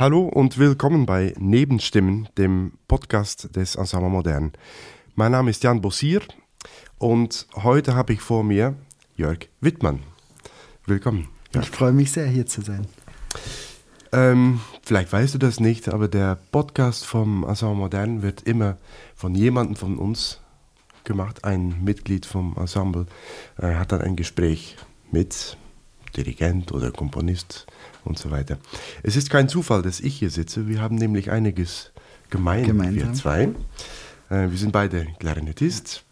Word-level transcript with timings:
Hallo 0.00 0.22
und 0.22 0.56
willkommen 0.56 1.04
bei 1.04 1.34
Nebenstimmen, 1.38 2.30
dem 2.38 2.72
Podcast 2.88 3.54
des 3.54 3.74
Ensemble 3.74 4.08
Modern. 4.08 4.52
Mein 5.14 5.32
Name 5.32 5.50
ist 5.50 5.62
Jan 5.62 5.82
Bossier 5.82 6.22
und 6.96 7.46
heute 7.54 7.94
habe 7.94 8.14
ich 8.14 8.22
vor 8.22 8.42
mir 8.42 8.76
Jörg 9.16 9.40
Wittmann. 9.60 10.00
Willkommen. 10.86 11.28
Jörg. 11.52 11.66
Ich 11.66 11.70
freue 11.70 11.92
mich 11.92 12.12
sehr, 12.12 12.26
hier 12.28 12.46
zu 12.46 12.62
sein. 12.62 12.86
Ähm, 14.10 14.60
vielleicht 14.80 15.12
weißt 15.12 15.34
du 15.34 15.38
das 15.38 15.60
nicht, 15.60 15.90
aber 15.90 16.08
der 16.08 16.38
Podcast 16.50 17.04
vom 17.04 17.44
Ensemble 17.44 17.76
Modern 17.76 18.22
wird 18.22 18.44
immer 18.44 18.78
von 19.14 19.34
jemandem 19.34 19.76
von 19.76 19.98
uns 19.98 20.40
gemacht. 21.04 21.44
Ein 21.44 21.84
Mitglied 21.84 22.24
vom 22.24 22.56
Ensemble 22.56 23.04
äh, 23.58 23.74
hat 23.74 23.92
dann 23.92 24.00
ein 24.00 24.16
Gespräch 24.16 24.78
mit 25.10 25.58
Dirigent 26.16 26.72
oder 26.72 26.90
Komponist 26.90 27.66
und 28.04 28.18
so 28.18 28.30
weiter. 28.30 28.58
Es 29.02 29.16
ist 29.16 29.30
kein 29.30 29.48
Zufall, 29.48 29.82
dass 29.82 30.00
ich 30.00 30.16
hier 30.16 30.30
sitze. 30.30 30.68
Wir 30.68 30.80
haben 30.80 30.96
nämlich 30.96 31.30
einiges 31.30 31.92
gemein, 32.30 32.64
Gemeinsam. 32.64 32.94
wir 32.94 33.12
zwei. 33.14 33.42
Äh, 34.30 34.50
wir 34.50 34.58
sind 34.58 34.72
beide 34.72 35.06
Klarinettist. 35.18 36.04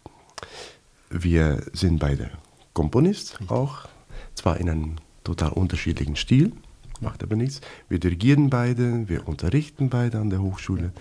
Wir 1.09 1.63
sind 1.73 1.99
beide 1.99 2.31
Komponist 2.73 3.39
Richtig. 3.39 3.51
auch. 3.51 3.87
Zwar 4.35 4.57
in 4.57 4.69
einem 4.69 4.95
total 5.23 5.51
unterschiedlichen 5.51 6.15
Stil, 6.15 6.53
macht 7.01 7.23
aber 7.23 7.35
nichts. 7.35 7.61
Wir 7.87 7.99
dirigieren 7.99 8.49
beide, 8.49 9.09
wir 9.09 9.27
unterrichten 9.27 9.89
beide 9.89 10.19
an 10.19 10.29
der 10.29 10.41
Hochschule. 10.41 10.91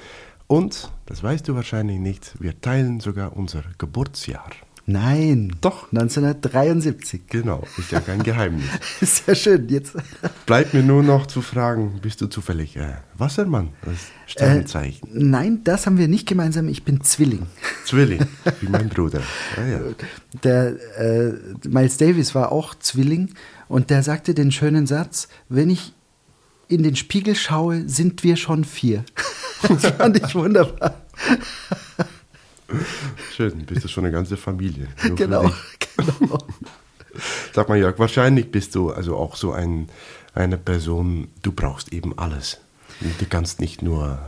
Und, 0.46 0.90
das 1.06 1.22
weißt 1.22 1.46
du 1.46 1.54
wahrscheinlich 1.54 1.98
nicht, 1.98 2.34
wir 2.40 2.58
teilen 2.60 3.00
sogar 3.00 3.36
unser 3.36 3.62
Geburtsjahr. 3.76 4.50
Nein. 4.88 5.54
Doch. 5.60 5.92
1973. 5.92 7.26
Genau, 7.28 7.62
ist 7.76 7.92
ja 7.92 8.00
kein 8.00 8.22
Geheimnis. 8.22 8.64
ist 9.02 9.26
ja 9.26 9.34
schön. 9.34 9.68
Jetzt. 9.68 9.92
Bleibt 10.46 10.72
mir 10.72 10.82
nur 10.82 11.02
noch 11.02 11.26
zu 11.26 11.42
fragen, 11.42 11.98
bist 12.00 12.22
du 12.22 12.26
zufällig 12.26 12.76
äh, 12.76 12.94
Wassermann, 13.14 13.68
das 13.84 13.96
Sternzeichen? 14.26 15.06
Äh, 15.14 15.24
nein, 15.24 15.60
das 15.62 15.84
haben 15.84 15.98
wir 15.98 16.08
nicht 16.08 16.26
gemeinsam. 16.26 16.68
Ich 16.68 16.84
bin 16.84 17.02
Zwilling. 17.02 17.46
Zwilling, 17.84 18.26
wie 18.62 18.68
mein 18.68 18.88
Bruder. 18.88 19.20
Ja, 19.58 19.66
ja. 19.66 19.80
Der 20.42 20.76
äh, 20.98 21.34
Miles 21.68 21.98
Davis 21.98 22.34
war 22.34 22.50
auch 22.50 22.74
Zwilling 22.74 23.34
und 23.68 23.90
der 23.90 24.02
sagte 24.02 24.32
den 24.32 24.50
schönen 24.50 24.86
Satz, 24.86 25.28
wenn 25.50 25.68
ich 25.68 25.92
in 26.68 26.82
den 26.82 26.96
Spiegel 26.96 27.34
schaue, 27.34 27.86
sind 27.86 28.24
wir 28.24 28.36
schon 28.36 28.64
vier. 28.64 29.04
das 29.68 29.86
fand 29.92 30.16
ich 30.16 30.34
wunderbar. 30.34 31.02
Schön, 33.34 33.64
bist 33.66 33.84
du 33.84 33.88
schon 33.88 34.04
eine 34.04 34.12
ganze 34.12 34.36
Familie. 34.36 34.88
Genau, 35.16 35.50
genau. 35.96 36.38
Sag 37.52 37.68
mal, 37.68 37.78
Jörg, 37.78 37.98
wahrscheinlich 37.98 38.50
bist 38.50 38.74
du 38.74 38.90
also 38.90 39.16
auch 39.16 39.34
so 39.36 39.52
ein, 39.52 39.88
eine 40.34 40.58
Person, 40.58 41.28
du 41.42 41.52
brauchst 41.52 41.92
eben 41.92 42.18
alles. 42.18 42.58
Du 43.00 43.26
kannst 43.26 43.60
nicht 43.60 43.82
nur 43.82 44.18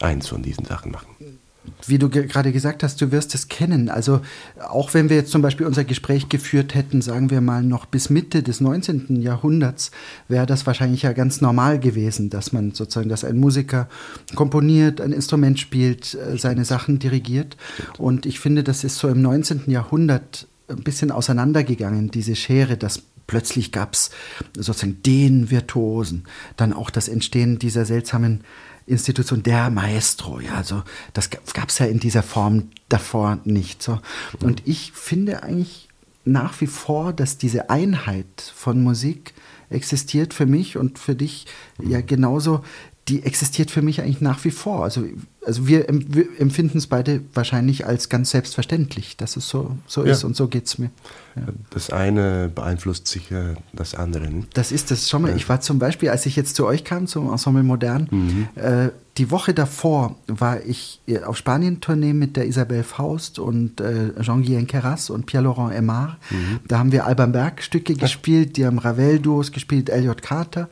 eins 0.00 0.28
von 0.28 0.42
diesen 0.42 0.64
Sachen 0.64 0.92
machen 0.92 1.38
wie 1.86 1.98
du 1.98 2.08
ge 2.08 2.26
gerade 2.26 2.52
gesagt 2.52 2.82
hast, 2.82 3.00
du 3.00 3.12
wirst 3.12 3.34
es 3.34 3.48
kennen. 3.48 3.88
Also 3.88 4.20
auch 4.68 4.94
wenn 4.94 5.08
wir 5.08 5.16
jetzt 5.16 5.30
zum 5.30 5.42
Beispiel 5.42 5.66
unser 5.66 5.84
Gespräch 5.84 6.28
geführt 6.28 6.74
hätten, 6.74 7.02
sagen 7.02 7.30
wir 7.30 7.40
mal 7.40 7.62
noch 7.62 7.86
bis 7.86 8.10
Mitte 8.10 8.42
des 8.42 8.60
19. 8.60 9.20
Jahrhunderts, 9.22 9.90
wäre 10.28 10.46
das 10.46 10.66
wahrscheinlich 10.66 11.02
ja 11.02 11.12
ganz 11.12 11.40
normal 11.40 11.78
gewesen, 11.78 12.30
dass 12.30 12.52
man 12.52 12.72
sozusagen, 12.72 13.08
dass 13.08 13.24
ein 13.24 13.38
Musiker 13.38 13.88
komponiert, 14.34 15.00
ein 15.00 15.12
Instrument 15.12 15.58
spielt, 15.58 16.14
äh, 16.14 16.38
seine 16.38 16.64
Sachen 16.64 16.98
dirigiert. 16.98 17.56
Und 17.98 18.26
ich 18.26 18.40
finde, 18.40 18.62
das 18.62 18.84
ist 18.84 18.96
so 18.96 19.08
im 19.08 19.22
19. 19.22 19.62
Jahrhundert 19.66 20.46
ein 20.68 20.82
bisschen 20.82 21.10
auseinandergegangen, 21.10 22.10
diese 22.10 22.34
Schere, 22.34 22.76
dass 22.76 23.02
plötzlich 23.26 23.72
gab 23.72 23.94
es 23.94 24.10
sozusagen 24.54 25.02
den 25.04 25.50
Virtuosen, 25.50 26.24
dann 26.56 26.72
auch 26.72 26.90
das 26.90 27.08
Entstehen 27.08 27.58
dieser 27.58 27.84
seltsamen 27.84 28.42
Institution 28.86 29.42
der 29.42 29.70
Maestro. 29.70 30.40
Ja, 30.40 30.54
also 30.54 30.82
das 31.12 31.30
gab 31.30 31.68
es 31.68 31.78
ja 31.78 31.86
in 31.86 32.00
dieser 32.00 32.22
Form 32.22 32.70
davor 32.88 33.38
nicht. 33.44 33.82
So. 33.82 34.00
Und 34.40 34.62
ich 34.64 34.92
finde 34.92 35.42
eigentlich 35.42 35.88
nach 36.24 36.60
wie 36.60 36.66
vor, 36.66 37.12
dass 37.12 37.38
diese 37.38 37.70
Einheit 37.70 38.52
von 38.54 38.82
Musik 38.82 39.34
existiert 39.70 40.34
für 40.34 40.46
mich 40.46 40.76
und 40.76 40.98
für 40.98 41.14
dich 41.14 41.46
ja 41.82 42.00
genauso 42.00 42.62
die 43.08 43.22
existiert 43.22 43.70
für 43.70 43.82
mich 43.82 44.00
eigentlich 44.00 44.20
nach 44.20 44.44
wie 44.44 44.50
vor. 44.50 44.82
Also, 44.82 45.04
also 45.46 45.68
wir, 45.68 45.86
wir 45.88 46.26
empfinden 46.40 46.78
es 46.78 46.88
beide 46.88 47.20
wahrscheinlich 47.32 47.86
als 47.86 48.08
ganz 48.08 48.30
selbstverständlich, 48.30 49.16
dass 49.16 49.36
es 49.36 49.48
so, 49.48 49.76
so 49.86 50.04
ja. 50.04 50.10
ist 50.10 50.24
und 50.24 50.34
so 50.34 50.48
geht 50.48 50.66
es 50.66 50.78
mir. 50.78 50.90
Ja. 51.36 51.42
Das 51.70 51.90
eine 51.90 52.50
beeinflusst 52.52 53.06
sicher 53.06 53.54
das 53.72 53.94
andere. 53.94 54.28
Das 54.54 54.72
ist 54.72 54.90
das 54.90 55.08
schon 55.08 55.22
mal. 55.22 55.30
Ja. 55.30 55.36
Ich 55.36 55.48
war 55.48 55.60
zum 55.60 55.78
Beispiel, 55.78 56.08
als 56.10 56.26
ich 56.26 56.34
jetzt 56.34 56.56
zu 56.56 56.66
euch 56.66 56.82
kam, 56.82 57.06
zum 57.06 57.30
Ensemble 57.30 57.62
Modern, 57.62 58.08
mhm. 58.10 58.48
äh, 58.56 58.90
die 59.18 59.30
Woche 59.30 59.54
davor 59.54 60.16
war 60.26 60.62
ich 60.62 61.00
äh, 61.06 61.20
auf 61.20 61.38
Spanien-Tournee 61.38 62.12
mit 62.12 62.36
der 62.36 62.46
Isabelle 62.46 62.84
Faust 62.84 63.38
und 63.38 63.80
äh, 63.80 64.12
Jean-Guyen 64.20 64.66
Keras 64.66 65.08
und 65.08 65.26
Pierre-Laurent 65.26 65.72
Aymar. 65.72 66.18
Mhm. 66.30 66.60
Da 66.68 66.78
haben 66.78 66.92
wir 66.92 67.06
Alban 67.06 67.32
Berg-Stücke 67.32 67.94
gespielt, 67.94 68.56
die 68.56 68.66
haben 68.66 68.78
Ravel-Duos 68.78 69.52
gespielt, 69.52 69.88
Elliot 69.88 70.20
Carter. 70.20 70.68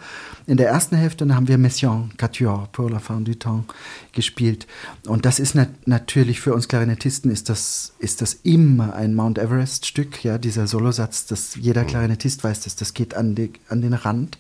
In 0.47 0.59
der 0.59 0.69
ersten 0.69 0.97
Hälfte 0.97 1.33
haben 1.35 1.49
wir 1.49 1.57
Messiaen, 1.57 2.13
Couture, 2.19 2.69
Pour 2.73 2.91
la 2.91 2.99
fin 2.99 3.25
du 3.25 3.35
temps 3.35 3.65
gespielt. 4.13 4.64
Und 5.07 5.25
das 5.25 5.39
ist 5.39 5.55
nat 5.55 5.69
natürlich 5.87 6.41
für 6.41 6.55
uns 6.55 6.69
Klarinettisten 6.69 7.31
ist 7.31 7.49
das, 7.49 7.93
ist 7.99 8.21
das 8.23 8.35
immer 8.43 8.95
ein 8.95 9.15
Mount 9.15 9.39
Everest-Stück, 9.39 10.25
ja, 10.25 10.39
dieser 10.39 10.67
Solosatz, 10.67 11.27
dass 11.27 11.55
jeder 11.57 11.83
mhm. 11.83 11.87
Klarinettist 11.89 12.45
weiß, 12.45 12.61
dass 12.61 12.77
das 12.77 12.95
geht 12.95 13.15
an, 13.15 13.35
die, 13.35 13.53
an 13.69 13.81
den 13.83 13.95
Rand 13.95 14.39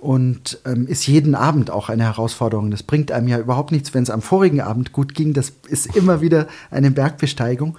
und 0.00 0.58
ähm, 0.64 0.86
ist 0.86 1.06
jeden 1.06 1.34
Abend 1.34 1.70
auch 1.70 1.90
eine 1.90 2.04
Herausforderung. 2.04 2.70
Das 2.70 2.82
bringt 2.82 3.12
einem 3.12 3.28
ja 3.28 3.38
überhaupt 3.38 3.70
nichts, 3.70 3.92
wenn 3.92 4.02
es 4.02 4.10
am 4.10 4.22
vorigen 4.22 4.62
Abend 4.62 4.92
gut 4.92 5.14
ging. 5.14 5.34
Das 5.34 5.52
ist 5.68 5.94
immer 5.94 6.22
wieder 6.22 6.48
eine 6.70 6.90
Bergbesteigung. 6.90 7.76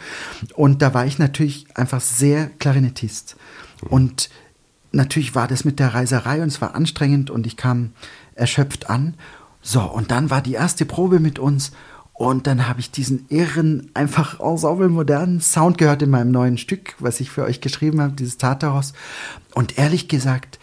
Und 0.54 0.84
da 0.84 0.94
war 0.94 1.06
ich 1.06 1.18
natürlich 1.18 1.66
einfach 1.74 2.00
sehr 2.00 2.52
Klarinettist. 2.60 3.38
Und 3.90 4.30
natürlich 4.92 5.34
war 5.34 5.48
das 5.48 5.66
mit 5.66 5.80
der 5.80 5.96
Reiserei 5.96 6.44
und 6.44 6.50
es 6.50 6.62
war 6.62 6.76
anstrengend 6.76 7.32
und 7.32 7.48
ich 7.48 7.58
kam 7.58 7.92
erschöpft 8.36 8.90
an. 8.90 9.16
So, 9.62 9.82
und 9.82 10.12
dann 10.12 10.30
war 10.30 10.42
die 10.42 10.54
erste 10.54 10.86
Probe 10.86 11.20
mit 11.20 11.40
uns 11.40 11.72
und 12.14 12.46
dann 12.46 12.68
habe 12.68 12.80
ich 12.80 12.92
diesen 12.92 13.26
irren, 13.30 13.90
einfach 13.94 14.40
ensemble 14.40 14.90
modernen 14.90 15.42
Sound 15.42 15.78
gehört 15.78 16.02
in 16.02 16.10
meinem 16.10 16.32
neuen 16.32 16.58
Stück, 16.58 16.96
was 17.00 17.20
ich 17.20 17.32
für 17.32 17.44
euch 17.44 17.62
geschrieben 17.62 18.02
habe, 18.02 18.14
dieses 18.14 18.38
Tartaros. 18.38 18.94
Und 19.54 19.78
ehrlich 19.78 20.08
gesagt, 20.08 20.60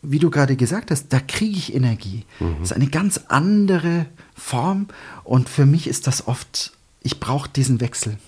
wie 0.00 0.18
du 0.18 0.30
gerade 0.30 0.56
gesagt 0.56 0.90
hast, 0.90 1.12
da 1.12 1.20
kriege 1.20 1.56
ich 1.56 1.74
Energie. 1.74 2.24
Mhm. 2.40 2.56
Das 2.60 2.70
ist 2.70 2.76
eine 2.76 2.86
ganz 2.86 3.20
andere 3.28 4.06
Form 4.34 4.88
und 5.24 5.48
für 5.48 5.66
mich 5.66 5.86
ist 5.86 6.06
das 6.06 6.26
oft, 6.26 6.72
ich 7.02 7.20
brauche 7.20 7.48
diesen 7.48 7.80
Wechsel. 7.80 8.18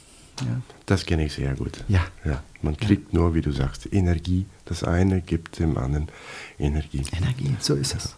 Ja. 0.40 0.60
Das 0.84 1.06
kenne 1.06 1.24
ich 1.24 1.32
sehr 1.32 1.54
gut. 1.54 1.84
Ja. 1.88 2.00
ja 2.24 2.42
man 2.62 2.76
kriegt 2.76 3.12
ja. 3.12 3.20
nur, 3.20 3.34
wie 3.34 3.40
du 3.40 3.52
sagst, 3.52 3.90
Energie. 3.92 4.46
Das 4.64 4.84
eine 4.84 5.22
gibt 5.22 5.58
dem 5.58 5.78
anderen 5.78 6.08
Energie. 6.58 7.02
Energie, 7.12 7.56
so 7.60 7.74
ist 7.74 7.94
es. 7.94 8.16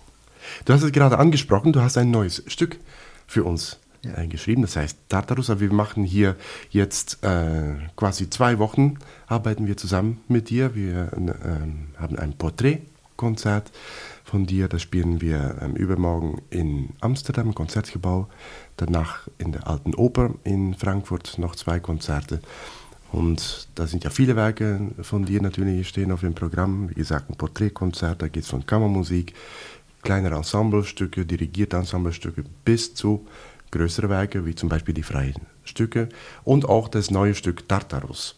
Du 0.64 0.72
hast 0.72 0.82
es 0.82 0.92
gerade 0.92 1.18
angesprochen, 1.18 1.72
du 1.72 1.80
hast 1.80 1.98
ein 1.98 2.10
neues 2.10 2.42
Stück 2.46 2.78
für 3.26 3.44
uns 3.44 3.78
ja. 4.02 4.18
äh, 4.18 4.26
geschrieben. 4.26 4.62
Das 4.62 4.76
heißt 4.76 4.98
Tartarus. 5.08 5.48
wir 5.60 5.72
machen 5.72 6.04
hier 6.04 6.36
jetzt 6.70 7.22
äh, 7.22 7.74
quasi 7.96 8.30
zwei 8.30 8.58
Wochen, 8.58 8.98
arbeiten 9.26 9.66
wir 9.66 9.76
zusammen 9.76 10.20
mit 10.28 10.50
dir. 10.50 10.74
Wir 10.74 11.12
äh, 11.12 12.00
haben 12.00 12.18
ein 12.18 12.34
Porträt 12.34 12.82
Konzert 13.18 13.70
von 14.24 14.46
dir. 14.46 14.68
Das 14.68 14.80
spielen 14.80 15.20
wir 15.20 15.56
ähm, 15.60 15.74
übermorgen 15.74 16.40
in 16.48 16.90
Amsterdam, 17.00 17.48
im 17.48 17.54
Konzertgebau. 17.54 18.28
Danach 18.76 19.28
in 19.36 19.52
der 19.52 19.66
Alten 19.66 19.94
Oper 19.94 20.34
in 20.44 20.74
Frankfurt 20.74 21.36
noch 21.38 21.56
zwei 21.56 21.80
Konzerte. 21.80 22.40
Und 23.10 23.68
da 23.74 23.86
sind 23.86 24.04
ja 24.04 24.10
viele 24.10 24.36
Werke 24.36 24.92
von 25.00 25.24
dir 25.24 25.42
natürlich 25.42 25.88
stehen 25.88 26.12
auf 26.12 26.20
dem 26.20 26.34
Programm. 26.34 26.90
Wie 26.90 26.94
gesagt, 26.94 27.30
ein 27.30 27.36
Porträtkonzert, 27.36 28.20
da 28.20 28.28
geht 28.28 28.44
es 28.44 28.50
von 28.50 28.66
Kammermusik, 28.66 29.34
kleinere 30.02 30.36
Ensemblestücke, 30.36 31.26
dirigierte 31.26 31.76
Ensemblestücke 31.76 32.44
bis 32.64 32.94
zu 32.94 33.26
größere 33.70 34.08
Werke, 34.08 34.46
wie 34.46 34.54
zum 34.54 34.68
Beispiel 34.68 34.94
die 34.94 35.02
freien 35.02 35.46
Stücke 35.64 36.08
und 36.44 36.68
auch 36.68 36.88
das 36.88 37.10
neue 37.10 37.34
Stück 37.34 37.68
Tartarus. 37.68 38.36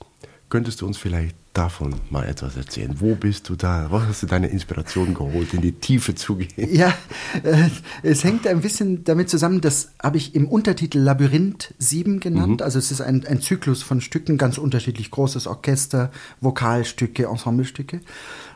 Könntest 0.51 0.81
du 0.81 0.87
uns 0.87 0.99
vielleicht 0.99 1.37
davon 1.53 1.95
mal 2.11 2.25
etwas 2.27 2.57
erzählen. 2.57 2.95
Wo 2.99 3.15
bist 3.15 3.49
du 3.49 3.57
da? 3.57 3.89
Was 3.91 4.07
hast 4.07 4.23
du 4.23 4.27
deine 4.27 4.49
Inspiration 4.49 5.15
geholt, 5.15 5.53
in 5.53 5.61
die 5.61 5.73
Tiefe 5.73 6.15
zu 6.15 6.37
gehen? 6.37 6.73
Ja, 6.73 6.95
äh, 7.43 7.69
es 8.03 8.23
hängt 8.23 8.47
ein 8.47 8.61
bisschen 8.61 9.03
damit 9.05 9.29
zusammen, 9.29 9.61
das 9.61 9.91
habe 10.01 10.17
ich 10.17 10.35
im 10.35 10.49
Untertitel 10.49 10.99
Labyrinth 10.99 11.75
7 11.79 12.21
genannt. 12.21 12.61
Mhm. 12.61 12.65
Also 12.65 12.79
es 12.79 12.93
ist 12.93 13.01
ein, 13.01 13.27
ein 13.27 13.41
Zyklus 13.41 13.83
von 13.83 14.01
Stücken, 14.01 14.39
ganz 14.39 14.59
unterschiedlich 14.59 15.11
großes 15.11 15.47
Orchester, 15.47 16.13
Vokalstücke, 16.41 17.25
Ensemblestücke. 17.27 18.01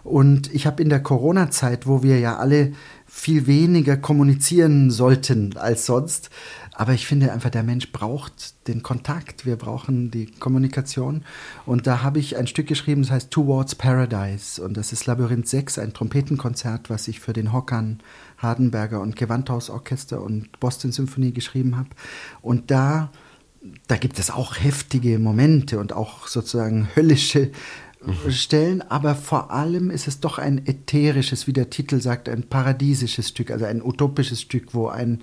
Und 0.05 0.55
ich 0.55 0.67
habe 0.67 0.83
in 0.83 0.91
der 0.91 1.03
Corona-Zeit, 1.03 1.87
wo 1.87 2.03
wir 2.03 2.19
ja 2.21 2.37
alle 2.37 2.73
viel 3.07 3.47
weniger 3.47 3.97
kommunizieren 3.97 4.91
sollten 4.91 5.57
als 5.57 5.87
sonst, 5.87 6.31
aber 6.77 6.93
ich 6.93 7.07
finde 7.07 7.33
einfach, 7.33 7.51
der 7.51 7.63
Mensch 7.63 7.93
braucht 7.93 8.67
den 8.67 8.83
Kontakt, 8.83 9.47
wir 9.47 9.55
brauchen 9.57 10.11
die 10.11 10.27
Kommunikation. 10.27 11.23
Und 11.67 11.87
da 11.87 12.03
habe 12.03 12.19
ich 12.19 12.37
ein 12.37 12.49
Stück 12.49 12.67
geschrieben, 12.67 13.03
das 13.03 13.13
heißt 13.13 13.31
Towards 13.31 13.77
Paradise. 13.77 14.61
Und 14.61 14.77
das 14.77 14.93
ist 14.93 15.07
Labyrinth 15.07 15.47
6, 15.47 15.79
ein 15.79 15.93
Trompetenkonzert, 15.93 16.91
was 16.91 17.07
ich 17.07 17.21
für 17.21 17.33
den 17.33 17.53
Hockern, 17.53 18.01
Hardenberger 18.39 19.01
und 19.01 19.15
Gewandhaus 19.15 19.71
Orchester 19.71 20.21
und 20.21 20.59
Boston 20.59 20.91
Symphonie 20.91 21.33
geschrieben 21.33 21.77
habe. 21.77 21.91
Und 22.43 22.73
da, 22.73 23.13
da 23.87 23.97
gibt 23.97 24.19
es 24.19 24.33
auch 24.33 24.57
heftige 24.59 25.21
Momente 25.21 25.79
und 25.79 25.93
auch 25.93 26.27
sozusagen 26.27 26.89
höllische. 26.97 27.51
Stellen, 28.29 28.83
aber 28.83 29.15
vor 29.15 29.51
allem 29.51 29.89
ist 29.89 30.09
es 30.09 30.21
doch 30.21 30.37
ein 30.37 30.67
ätherisches, 30.67 31.47
wie 31.47 31.55
der 31.55 31.71
Titel 31.71 32.03
sagt, 32.03 32.29
ein 32.29 32.43
paradiesisches 32.43 33.31
Stück, 33.31 33.51
also 33.51 33.65
ein 33.65 33.81
utopisches 33.81 34.43
Stück, 34.43 34.75
wo 34.75 34.89
ein 34.89 35.23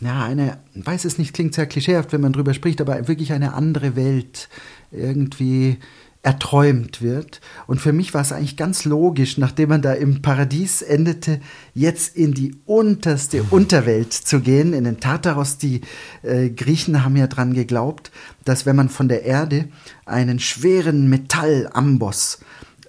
ja, 0.00 0.24
eine, 0.24 0.58
weiß 0.74 1.04
es 1.04 1.18
nicht, 1.18 1.34
klingt 1.34 1.54
sehr 1.54 1.66
klischeehaft, 1.66 2.12
wenn 2.12 2.20
man 2.20 2.32
drüber 2.32 2.54
spricht, 2.54 2.80
aber 2.80 3.08
wirklich 3.08 3.32
eine 3.32 3.54
andere 3.54 3.96
Welt 3.96 4.48
irgendwie 4.90 5.78
erträumt 6.22 7.00
wird. 7.00 7.40
Und 7.66 7.80
für 7.80 7.92
mich 7.92 8.12
war 8.12 8.22
es 8.22 8.32
eigentlich 8.32 8.56
ganz 8.56 8.84
logisch, 8.84 9.38
nachdem 9.38 9.70
man 9.70 9.82
da 9.82 9.92
im 9.92 10.20
Paradies 10.20 10.82
endete, 10.82 11.40
jetzt 11.74 12.16
in 12.16 12.34
die 12.34 12.56
unterste 12.66 13.44
Unterwelt 13.44 14.12
zu 14.12 14.40
gehen, 14.40 14.72
in 14.72 14.84
den 14.84 15.00
Tartaros. 15.00 15.58
Die 15.58 15.80
äh, 16.22 16.50
Griechen 16.50 17.04
haben 17.04 17.16
ja 17.16 17.28
dran 17.28 17.54
geglaubt, 17.54 18.10
dass 18.44 18.66
wenn 18.66 18.76
man 18.76 18.88
von 18.88 19.08
der 19.08 19.24
Erde 19.24 19.68
einen 20.06 20.40
schweren 20.40 21.08
Metallamboss 21.08 22.40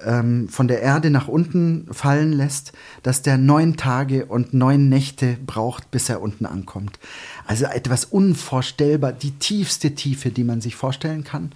ähm, 0.04 0.50
von 0.50 0.68
der 0.68 0.81
Erde 0.81 1.10
nach 1.10 1.28
unten 1.28 1.88
fallen 1.92 2.34
lässt, 2.34 2.74
dass 3.04 3.22
der 3.22 3.38
neun 3.38 3.78
Tage 3.78 4.25
und 4.25 4.54
neun 4.54 4.90
Nächte 4.90 5.38
braucht, 5.46 5.92
bis 5.92 6.10
er 6.10 6.22
unten 6.22 6.46
ankommt. 6.46 7.00
Also 7.46 7.66
etwas 7.66 8.06
unvorstellbar, 8.06 9.13
die 9.13 9.31
tiefste 9.31 9.96
Tiefe, 9.96 10.30
die 10.31 10.44
man 10.44 10.62
sich 10.62 10.75
vorstellen 10.75 11.24
kann. 11.24 11.51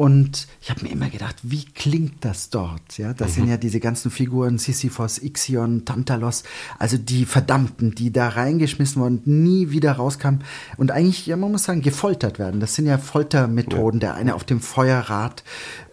Und 0.00 0.46
ich 0.62 0.70
habe 0.70 0.82
mir 0.82 0.92
immer 0.92 1.10
gedacht, 1.10 1.36
wie 1.42 1.62
klingt 1.62 2.24
das 2.24 2.48
dort? 2.48 2.96
Ja, 2.96 3.12
das 3.12 3.32
mhm. 3.32 3.34
sind 3.34 3.48
ja 3.48 3.56
diese 3.58 3.80
ganzen 3.80 4.10
Figuren, 4.10 4.56
Sisyphos, 4.56 5.18
Ixion, 5.18 5.84
Tantalos, 5.84 6.42
also 6.78 6.96
die 6.96 7.26
Verdammten, 7.26 7.94
die 7.94 8.10
da 8.10 8.28
reingeschmissen 8.28 9.02
wurden, 9.02 9.20
nie 9.26 9.72
wieder 9.72 9.92
rauskamen 9.92 10.42
und 10.78 10.90
eigentlich, 10.90 11.26
ja, 11.26 11.36
man 11.36 11.52
muss 11.52 11.64
sagen, 11.64 11.82
gefoltert 11.82 12.38
werden. 12.38 12.60
Das 12.60 12.76
sind 12.76 12.86
ja 12.86 12.96
Foltermethoden, 12.96 14.00
ja. 14.00 14.06
der 14.06 14.14
eine 14.14 14.36
auf 14.36 14.44
dem 14.44 14.62
Feuerrad, 14.62 15.44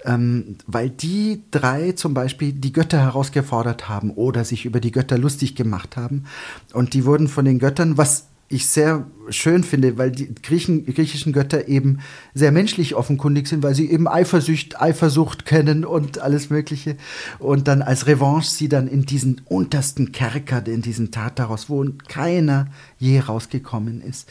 ähm, 0.05 0.55
weil 0.65 0.89
die 0.89 1.43
drei 1.51 1.91
zum 1.91 2.13
Beispiel 2.13 2.53
die 2.53 2.71
Götter 2.71 3.01
herausgefordert 3.01 3.89
haben 3.89 4.11
oder 4.11 4.45
sich 4.45 4.63
über 4.63 4.79
die 4.79 4.93
Götter 4.93 5.17
lustig 5.17 5.53
gemacht 5.53 5.97
haben. 5.97 6.23
Und 6.71 6.93
die 6.93 7.03
wurden 7.03 7.27
von 7.27 7.43
den 7.43 7.59
Göttern, 7.59 7.97
was 7.97 8.27
ich 8.49 8.67
sehr 8.67 9.05
schön 9.29 9.63
finde, 9.63 9.97
weil 9.97 10.11
die 10.11 10.33
Griechen, 10.33 10.85
griechischen 10.85 11.33
Götter 11.33 11.67
eben 11.67 11.99
sehr 12.33 12.51
menschlich 12.51 12.95
offenkundig 12.95 13.47
sind, 13.47 13.61
weil 13.61 13.75
sie 13.75 13.91
eben 13.91 14.07
Eifersucht, 14.07 14.79
Eifersucht 14.79 15.45
kennen 15.45 15.83
und 15.83 16.19
alles 16.19 16.49
Mögliche. 16.49 16.95
Und 17.39 17.67
dann 17.67 17.81
als 17.81 18.07
Revanche 18.07 18.49
sie 18.49 18.69
dann 18.69 18.87
in 18.87 19.05
diesen 19.05 19.41
untersten 19.45 20.13
Kerker, 20.13 20.65
in 20.65 20.81
diesen 20.81 21.11
Tartaros, 21.11 21.69
wo 21.69 21.85
keiner 22.07 22.67
je 22.97 23.19
rausgekommen 23.19 24.01
ist. 24.01 24.29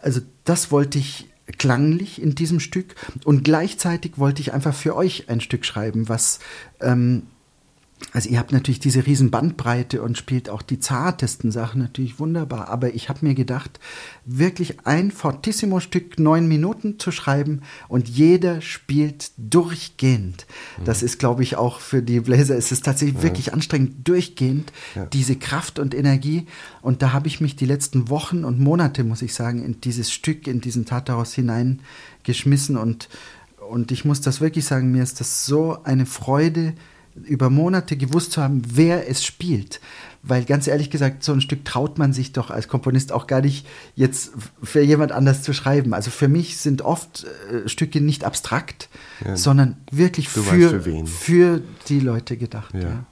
Also 0.00 0.20
das 0.42 0.72
wollte 0.72 0.98
ich 0.98 1.28
klanglich 1.58 2.20
in 2.20 2.34
diesem 2.34 2.58
Stück 2.58 2.94
und 3.24 3.44
gleichzeitig 3.44 4.18
wollte 4.18 4.40
ich 4.40 4.52
einfach 4.52 4.74
für 4.74 4.96
euch 4.96 5.28
ein 5.28 5.40
Stück 5.40 5.64
schreiben, 5.64 6.08
was 6.08 6.40
ähm, 6.80 7.24
also 8.14 8.28
ihr 8.28 8.38
habt 8.38 8.52
natürlich 8.52 8.78
diese 8.78 9.06
riesen 9.06 9.32
Bandbreite 9.32 10.00
und 10.00 10.16
spielt 10.16 10.48
auch 10.48 10.62
die 10.62 10.78
zartesten 10.78 11.50
Sachen 11.50 11.80
natürlich 11.80 12.20
wunderbar. 12.20 12.68
Aber 12.68 12.94
ich 12.94 13.08
habe 13.08 13.26
mir 13.26 13.34
gedacht, 13.34 13.80
wirklich 14.24 14.86
ein 14.86 15.10
Fortissimo-Stück 15.10 16.20
neun 16.20 16.46
Minuten 16.46 17.00
zu 17.00 17.10
schreiben 17.10 17.62
und 17.88 18.08
jeder 18.08 18.60
spielt 18.60 19.32
durchgehend. 19.36 20.46
Mhm. 20.78 20.84
Das 20.84 21.02
ist, 21.02 21.18
glaube 21.18 21.42
ich, 21.42 21.56
auch 21.56 21.80
für 21.80 22.02
die 22.02 22.20
Bläser, 22.20 22.56
es 22.56 22.70
ist 22.70 22.84
tatsächlich 22.84 23.16
ja. 23.16 23.22
wirklich 23.24 23.52
anstrengend, 23.52 24.06
durchgehend 24.06 24.72
ja. 24.94 25.06
diese 25.06 25.34
Kraft 25.34 25.80
und 25.80 25.92
Energie. 25.92 26.46
Und 26.82 27.02
da 27.02 27.12
habe 27.12 27.26
ich 27.26 27.40
mich 27.40 27.56
die 27.56 27.66
letzten 27.66 28.10
Wochen 28.10 28.44
und 28.44 28.60
Monate, 28.60 29.02
muss 29.02 29.22
ich 29.22 29.34
sagen, 29.34 29.64
in 29.64 29.80
dieses 29.80 30.12
Stück, 30.12 30.46
in 30.46 30.60
diesen 30.60 30.84
Tartaros 30.84 31.34
hineingeschmissen. 31.34 32.76
Und, 32.76 33.08
und 33.68 33.90
ich 33.90 34.04
muss 34.04 34.20
das 34.20 34.40
wirklich 34.40 34.66
sagen, 34.66 34.92
mir 34.92 35.02
ist 35.02 35.18
das 35.18 35.46
so 35.46 35.82
eine 35.82 36.06
Freude, 36.06 36.74
über 37.22 37.50
Monate 37.50 37.96
gewusst 37.96 38.32
zu 38.32 38.42
haben, 38.42 38.62
wer 38.66 39.08
es 39.08 39.24
spielt. 39.24 39.80
Weil 40.22 40.44
ganz 40.44 40.66
ehrlich 40.66 40.90
gesagt, 40.90 41.22
so 41.22 41.32
ein 41.32 41.40
Stück 41.40 41.64
traut 41.64 41.98
man 41.98 42.12
sich 42.12 42.32
doch 42.32 42.50
als 42.50 42.66
Komponist 42.66 43.12
auch 43.12 43.26
gar 43.26 43.42
nicht 43.42 43.66
jetzt 43.94 44.32
für 44.62 44.80
jemand 44.80 45.12
anders 45.12 45.42
zu 45.42 45.52
schreiben. 45.52 45.92
Also 45.92 46.10
für 46.10 46.28
mich 46.28 46.56
sind 46.56 46.82
oft 46.82 47.26
äh, 47.52 47.68
Stücke 47.68 48.00
nicht 48.00 48.24
abstrakt, 48.24 48.88
ja. 49.24 49.36
sondern 49.36 49.76
wirklich 49.90 50.30
für, 50.30 50.42
für, 50.42 51.06
für, 51.06 51.60
die 51.88 52.00
Leute 52.00 52.36
gedacht. 52.36 52.74
Ja. 52.74 52.80
ja. 52.80 53.06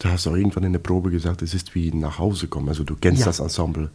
Du 0.00 0.08
hast 0.10 0.26
auch 0.26 0.34
irgendwann 0.34 0.64
in 0.64 0.72
der 0.72 0.80
Probe 0.80 1.10
gesagt, 1.10 1.40
es 1.40 1.54
ist 1.54 1.74
wie 1.74 1.92
nach 1.92 2.18
Hause 2.18 2.48
kommen. 2.48 2.68
Also 2.68 2.82
du 2.84 2.96
kennst 2.96 3.20
ja. 3.20 3.26
das 3.26 3.38
Ensemble 3.38 3.90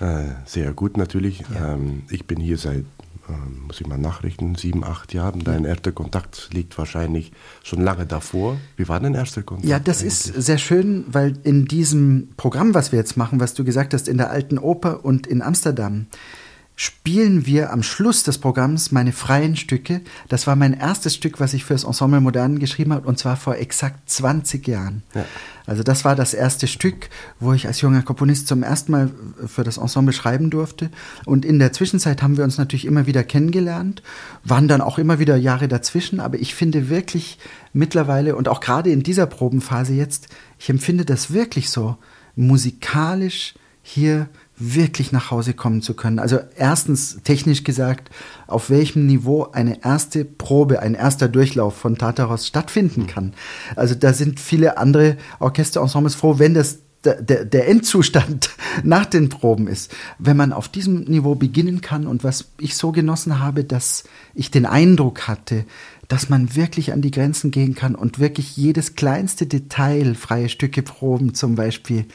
äh, 0.00 0.26
sehr 0.46 0.72
gut 0.72 0.96
natürlich. 0.96 1.42
Ähm, 1.54 2.04
ich 2.08 2.24
bin 2.24 2.40
hier 2.40 2.56
seit 2.56 2.84
ähm, 3.28 3.62
muss 3.66 3.80
ich 3.80 3.86
mal 3.86 3.98
nachrichten, 3.98 4.54
sieben, 4.54 4.84
acht 4.84 5.14
Jahren. 5.14 5.44
Dein 5.44 5.64
erster 5.64 5.92
Kontakt 5.92 6.50
liegt 6.52 6.76
wahrscheinlich 6.76 7.32
schon 7.62 7.80
lange 7.80 8.06
davor. 8.06 8.58
Wie 8.76 8.88
war 8.88 9.00
dein 9.00 9.14
erster 9.14 9.42
Kontakt? 9.42 9.68
Ja, 9.68 9.78
das 9.78 10.00
eigentlich? 10.00 10.12
ist 10.12 10.42
sehr 10.46 10.58
schön, 10.58 11.04
weil 11.08 11.38
in 11.42 11.64
diesem 11.64 12.28
Programm, 12.36 12.74
was 12.74 12.92
wir 12.92 12.98
jetzt 12.98 13.16
machen, 13.16 13.40
was 13.40 13.54
du 13.54 13.64
gesagt 13.64 13.94
hast, 13.94 14.08
in 14.08 14.18
der 14.18 14.30
Alten 14.30 14.58
Oper 14.58 15.04
und 15.04 15.26
in 15.26 15.42
Amsterdam, 15.42 16.06
spielen 16.76 17.46
wir 17.46 17.72
am 17.72 17.84
Schluss 17.84 18.24
des 18.24 18.38
Programms 18.38 18.90
meine 18.90 19.12
freien 19.12 19.54
Stücke. 19.54 20.00
Das 20.28 20.46
war 20.48 20.56
mein 20.56 20.72
erstes 20.72 21.14
Stück, 21.14 21.38
was 21.38 21.54
ich 21.54 21.64
für 21.64 21.74
das 21.74 21.84
Ensemble 21.84 22.20
Modern 22.20 22.58
geschrieben 22.58 22.92
habe, 22.92 23.06
und 23.06 23.18
zwar 23.18 23.36
vor 23.36 23.56
exakt 23.56 24.10
20 24.10 24.66
Jahren. 24.66 25.02
Ja. 25.14 25.24
Also 25.66 25.82
das 25.82 26.04
war 26.04 26.16
das 26.16 26.34
erste 26.34 26.66
Stück, 26.66 27.08
wo 27.38 27.52
ich 27.52 27.68
als 27.68 27.80
junger 27.80 28.02
Komponist 28.02 28.48
zum 28.48 28.62
ersten 28.62 28.92
Mal 28.92 29.10
für 29.46 29.62
das 29.62 29.78
Ensemble 29.78 30.12
schreiben 30.12 30.50
durfte. 30.50 30.90
Und 31.24 31.44
in 31.44 31.60
der 31.60 31.72
Zwischenzeit 31.72 32.22
haben 32.22 32.36
wir 32.36 32.44
uns 32.44 32.58
natürlich 32.58 32.86
immer 32.86 33.06
wieder 33.06 33.22
kennengelernt, 33.22 34.02
waren 34.42 34.66
dann 34.66 34.80
auch 34.80 34.98
immer 34.98 35.20
wieder 35.20 35.36
Jahre 35.36 35.68
dazwischen. 35.68 36.18
Aber 36.18 36.38
ich 36.38 36.54
finde 36.54 36.88
wirklich 36.88 37.38
mittlerweile 37.72 38.34
und 38.34 38.48
auch 38.48 38.60
gerade 38.60 38.90
in 38.90 39.04
dieser 39.04 39.26
Probenphase 39.26 39.94
jetzt, 39.94 40.28
ich 40.58 40.68
empfinde 40.70 41.04
das 41.04 41.32
wirklich 41.32 41.70
so 41.70 41.96
musikalisch 42.36 43.54
hier 43.82 44.28
wirklich 44.56 45.10
nach 45.10 45.30
Hause 45.30 45.54
kommen 45.54 45.82
zu 45.82 45.94
können. 45.94 46.18
Also 46.18 46.38
erstens 46.56 47.18
technisch 47.24 47.64
gesagt, 47.64 48.10
auf 48.46 48.70
welchem 48.70 49.06
Niveau 49.06 49.48
eine 49.52 49.82
erste 49.84 50.24
Probe, 50.24 50.80
ein 50.80 50.94
erster 50.94 51.28
Durchlauf 51.28 51.76
von 51.76 51.98
Tartaros 51.98 52.46
stattfinden 52.46 53.06
kann. 53.06 53.34
Also 53.74 53.94
da 53.94 54.12
sind 54.12 54.38
viele 54.38 54.78
andere 54.78 55.16
Orchesterensembles 55.40 56.14
froh, 56.14 56.38
wenn 56.38 56.54
das 56.54 56.78
der, 57.04 57.44
der 57.44 57.68
Endzustand 57.68 58.50
nach 58.82 59.06
den 59.06 59.28
Proben 59.28 59.68
ist. 59.68 59.94
Wenn 60.18 60.36
man 60.36 60.52
auf 60.52 60.68
diesem 60.68 61.04
Niveau 61.04 61.34
beginnen 61.34 61.80
kann 61.80 62.06
und 62.06 62.24
was 62.24 62.46
ich 62.58 62.76
so 62.76 62.92
genossen 62.92 63.40
habe, 63.40 63.64
dass 63.64 64.04
ich 64.34 64.50
den 64.50 64.66
Eindruck 64.66 65.28
hatte, 65.28 65.64
dass 66.08 66.28
man 66.28 66.54
wirklich 66.54 66.92
an 66.92 67.02
die 67.02 67.10
Grenzen 67.10 67.50
gehen 67.50 67.74
kann 67.74 67.94
und 67.94 68.18
wirklich 68.18 68.56
jedes 68.56 68.94
kleinste 68.94 69.46
Detail, 69.46 70.14
freie 70.14 70.48
Stücke 70.48 70.82
proben 70.82 71.34
zum 71.34 71.54
Beispiel, 71.54 72.06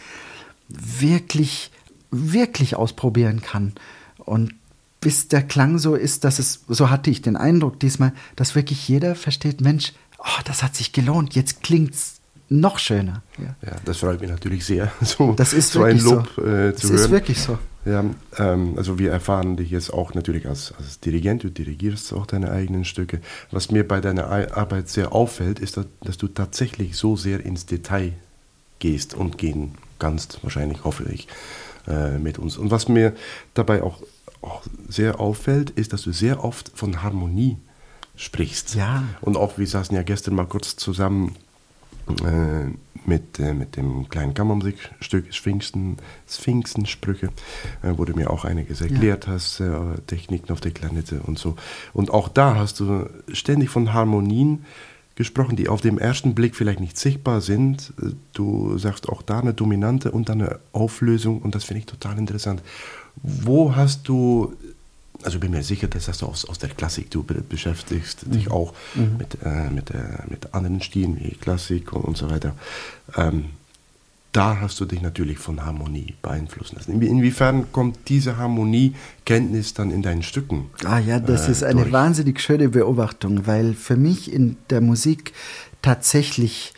wirklich 0.70 1.72
wirklich 2.12 2.76
ausprobieren 2.76 3.42
kann. 3.42 3.74
Und 4.18 4.54
bis 5.02 5.28
der 5.28 5.44
Klang 5.44 5.78
so 5.78 5.96
ist, 5.96 6.24
dass 6.24 6.40
es, 6.40 6.66
so 6.68 6.90
hatte 6.90 7.10
ich 7.10 7.22
den 7.22 7.38
Eindruck 7.38 7.80
diesmal, 7.80 8.14
dass 8.36 8.56
wirklich 8.56 8.88
jeder 8.88 9.16
versteht, 9.16 9.62
Mensch, 9.62 9.94
oh, 10.18 10.42
das 10.46 10.64
hat 10.64 10.76
sich 10.76 10.92
gelohnt, 10.92 11.36
jetzt 11.36 11.64
klingt 11.64 11.94
es 11.94 12.20
noch 12.50 12.80
schöner. 12.80 13.22
Ja. 13.38 13.56
ja. 13.70 13.76
das 13.86 13.98
freut 13.98 14.22
mich 14.22 14.30
natürlich 14.30 14.66
sehr, 14.66 14.92
so, 15.02 15.34
das 15.34 15.54
ist 15.54 15.72
so 15.72 15.84
ein 15.84 16.00
Lob 16.00 16.30
so. 16.36 16.42
äh, 16.42 16.76
zu 16.76 16.82
das 16.82 16.84
hören. 16.84 16.94
Das 16.94 17.02
ist 17.02 17.12
wirklich 17.12 17.42
so. 17.42 17.60
Ja, 17.86 18.04
ähm, 18.38 18.74
also 18.76 19.00
wir 19.00 19.12
erfahren 19.12 19.56
dich 19.56 19.72
jetzt 19.72 19.94
auch 19.94 20.14
natürlich 20.14 20.48
als, 20.48 20.74
als 20.78 21.00
Dirigent, 21.00 21.44
du 21.44 21.50
dirigierst 21.50 22.14
auch 22.14 22.26
deine 22.26 22.52
eigenen 22.52 22.84
Stücke. 22.84 23.22
Was 23.52 23.72
mir 23.72 23.88
bei 23.88 24.02
deiner 24.02 24.28
Arbeit 24.28 24.90
sehr 24.90 25.14
auffällt, 25.14 25.60
ist, 25.60 25.78
dass, 25.78 25.86
dass 26.02 26.18
du 26.18 26.28
tatsächlich 26.28 26.98
so 26.98 27.16
sehr 27.16 27.44
ins 27.46 27.66
Detail 27.66 28.14
gehst 28.80 29.14
und 29.14 29.38
gehen 29.38 29.76
kannst, 29.98 30.40
wahrscheinlich 30.44 30.84
hoffe 30.84 31.06
ich. 31.12 31.28
Äh, 31.90 32.20
mit 32.20 32.38
uns. 32.38 32.58
Und 32.58 32.70
was 32.70 32.88
mir 32.88 33.16
dabei 33.56 33.82
auch, 33.82 34.00
auch 34.42 34.62
sehr 34.88 35.20
auffällt, 35.20 35.72
ist, 35.72 35.92
dass 35.92 36.04
du 36.04 36.12
sehr 36.12 36.44
oft 36.44 36.72
von 36.76 37.02
Harmonie 37.02 37.58
sprichst. 38.16 38.76
Ja. 38.76 39.06
Und 39.22 39.38
auch, 39.38 39.58
wir 39.58 39.66
saßen 39.66 39.96
ja 39.96 40.04
gestern 40.04 40.36
mal 40.36 40.46
kurz 40.46 40.76
zusammen 40.76 41.36
äh, 42.24 42.68
mit, 43.06 43.40
äh, 43.40 43.54
mit 43.56 43.76
dem 43.76 44.08
kleinen 44.08 44.36
Kammermusikstück 44.36 45.34
Sphinxen, 45.34 45.98
Sphinxensprüche, 46.30 47.30
äh, 47.82 47.94
wo 47.98 48.06
du 48.06 48.14
mir 48.14 48.30
auch 48.30 48.46
einiges 48.46 48.82
erklärt 48.82 49.26
ja. 49.26 49.34
hast, 49.34 49.60
äh, 49.60 49.72
Techniken 50.06 50.52
auf 50.52 50.62
der 50.62 50.72
Klarinette 50.72 51.22
und 51.26 51.40
so. 51.40 51.56
Und 51.94 52.12
auch 52.12 52.28
da 52.28 52.56
hast 52.56 52.80
du 52.82 53.10
ständig 53.32 53.70
von 53.70 53.94
Harmonien 53.94 54.64
gesprochen, 55.20 55.58
die 55.58 55.68
auf 55.68 55.82
dem 55.82 56.00
ersten 56.00 56.34
Blick 56.34 56.56
vielleicht 56.56 56.80
nicht 56.80 56.98
sichtbar 56.98 57.42
sind. 57.42 57.92
Du 58.32 58.78
sagst 58.78 59.10
auch 59.10 59.22
da 59.22 59.42
eine 59.42 59.54
Dominante 59.54 60.12
und 60.12 60.30
dann 60.30 60.42
eine 60.42 60.60
Auflösung 60.72 61.42
und 61.42 61.56
das 61.56 61.66
finde 61.66 61.82
ich 61.82 61.86
total 61.88 62.18
interessant. 62.18 62.64
Wo 63.22 63.76
hast 63.76 64.08
du 64.08 64.54
also 65.22 65.36
ich 65.36 65.42
bin 65.42 65.52
mir 65.52 65.64
sicher, 65.64 65.90
dass 65.90 66.06
du 66.18 66.26
aus, 66.26 66.46
aus 66.46 66.60
der 66.60 66.70
Klassik, 66.70 67.12
du 67.12 67.24
beschäftigst 67.24 68.26
mhm. 68.26 68.32
dich 68.32 68.50
auch 68.50 68.74
mhm. 68.96 69.18
mit, 69.18 69.38
äh, 69.44 69.70
mit, 69.70 69.92
äh, 69.92 70.24
mit 70.30 70.54
anderen 70.54 70.82
Stilen 70.82 71.20
wie 71.20 71.32
Klassik 71.32 71.92
und, 71.92 72.06
und 72.06 72.16
so 72.16 72.30
weiter. 72.30 72.56
Ähm, 73.18 73.48
da 74.32 74.60
hast 74.62 74.80
du 74.80 74.86
dich 74.86 75.02
natürlich 75.02 75.40
von 75.40 75.66
Harmonie 75.66 76.16
beeinflussen 76.22 76.76
lassen. 76.76 77.02
Inwiefern 77.02 77.72
kommt 77.72 77.98
diese 78.08 78.38
Harmoniekenntnis 78.38 79.74
dann 79.74 79.90
in 79.90 80.04
deinen 80.04 80.22
Stücken? 80.22 80.70
Ah 80.86 81.00
ja, 81.00 81.20
das 81.20 81.48
äh, 81.48 81.52
ist 81.52 81.64
eine 81.64 81.82
durch? 81.82 81.92
wahnsinnig 81.94 82.40
schöne 82.40 82.70
Beobachtung, 82.70 83.48
weil 83.48 83.74
für 83.74 83.98
mich 83.98 84.32
in 84.32 84.58
der 84.70 84.82
Musik 84.82 85.34
tatsächlich 85.82 86.74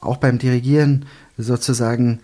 auch 0.00 0.16
beim 0.16 0.38
Dirigieren 0.38 1.04
sozusagen 1.36 2.20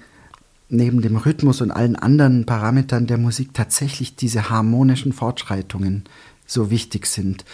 neben 0.70 1.02
dem 1.02 1.16
Rhythmus 1.16 1.60
und 1.60 1.70
allen 1.70 1.96
anderen 1.96 2.46
Parametern 2.46 3.06
der 3.06 3.18
Musik 3.18 3.52
tatsächlich 3.52 4.16
diese 4.16 4.48
harmonischen 4.48 5.12
Fortschreitungen 5.12 6.04
so 6.46 6.70
wichtig 6.70 7.06
sind. 7.06 7.44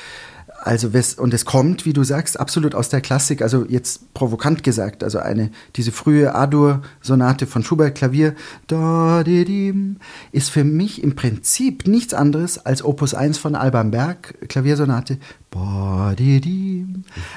Also 0.62 0.90
und 1.16 1.32
es 1.32 1.46
kommt, 1.46 1.86
wie 1.86 1.94
du 1.94 2.04
sagst, 2.04 2.38
absolut 2.38 2.74
aus 2.74 2.90
der 2.90 3.00
Klassik. 3.00 3.40
Also 3.40 3.64
jetzt 3.66 4.12
provokant 4.12 4.62
gesagt, 4.62 5.02
also 5.02 5.18
eine 5.18 5.50
diese 5.76 5.90
frühe 5.90 6.34
A-Dur-Sonate 6.34 7.46
von 7.46 7.64
Schubert 7.64 7.94
Klavier 7.94 8.34
da 8.66 9.24
di, 9.24 9.46
di, 9.46 9.96
ist 10.32 10.50
für 10.50 10.64
mich 10.64 11.02
im 11.02 11.16
Prinzip 11.16 11.86
nichts 11.86 12.12
anderes 12.12 12.58
als 12.58 12.84
Opus 12.84 13.14
1 13.14 13.38
von 13.38 13.54
Alban 13.54 13.90
Berg 13.90 14.34
Klaviersonate. 14.48 15.18
Ba, 15.50 16.14
di, 16.18 16.42
di. 16.42 16.86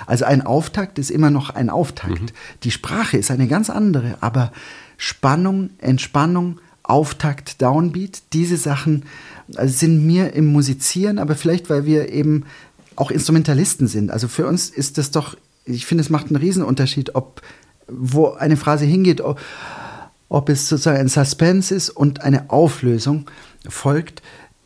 Also 0.06 0.26
ein 0.26 0.42
Auftakt 0.42 1.00
ist 1.00 1.10
immer 1.10 1.30
noch 1.30 1.50
ein 1.50 1.70
Auftakt. 1.70 2.22
Mhm. 2.22 2.28
Die 2.64 2.72
Sprache 2.72 3.18
ist 3.18 3.32
eine 3.32 3.48
ganz 3.48 3.70
andere, 3.70 4.18
aber 4.20 4.52
Spannung, 4.98 5.70
Entspannung, 5.78 6.60
Auftakt, 6.84 7.62
Downbeat, 7.62 8.24
diese 8.34 8.58
Sachen 8.58 9.06
also 9.56 9.74
sind 9.74 10.06
mir 10.06 10.34
im 10.34 10.48
Musizieren, 10.48 11.20
aber 11.20 11.36
vielleicht, 11.36 11.70
weil 11.70 11.86
wir 11.86 12.10
eben 12.10 12.44
auch 12.96 13.12
Instrumentalisten 13.12 13.88
sind. 13.88 14.12
Also 14.12 14.28
für 14.28 14.48
uns 14.48 14.70
ist 14.70 14.98
das 14.98 15.12
doch, 15.12 15.36
ich 15.66 15.86
finde, 15.86 16.04
es 16.04 16.10
macht 16.10 16.28
einen 16.28 16.36
Riesenunterschied, 16.36 17.16
ob 17.16 17.42
wo 17.88 18.32
eine 18.32 18.58
Phrase 18.58 18.86
hingeht, 18.86 19.22
ob, 19.22 19.40
ob 20.30 20.50
es 20.50 20.70
sozusagen 20.70 21.00
ein 21.00 21.10
Suspense 21.10 21.74
ist 21.76 21.90
und 21.90 22.22
eine 22.22 22.50
Auflösung 22.50 23.30
folgt. 23.68 24.22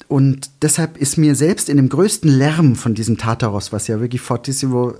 Und 0.07 0.51
deshalb 0.61 0.95
ist 0.97 1.17
mir 1.17 1.35
selbst 1.35 1.67
in 1.67 1.75
dem 1.75 1.89
größten 1.89 2.29
Lärm 2.29 2.75
von 2.75 2.93
diesem 2.93 3.17
Tartaros, 3.17 3.73
was 3.73 3.87
ja 3.87 3.99
wirklich 3.99 4.21
fortissimo 4.21 4.91
äh, 4.91 4.95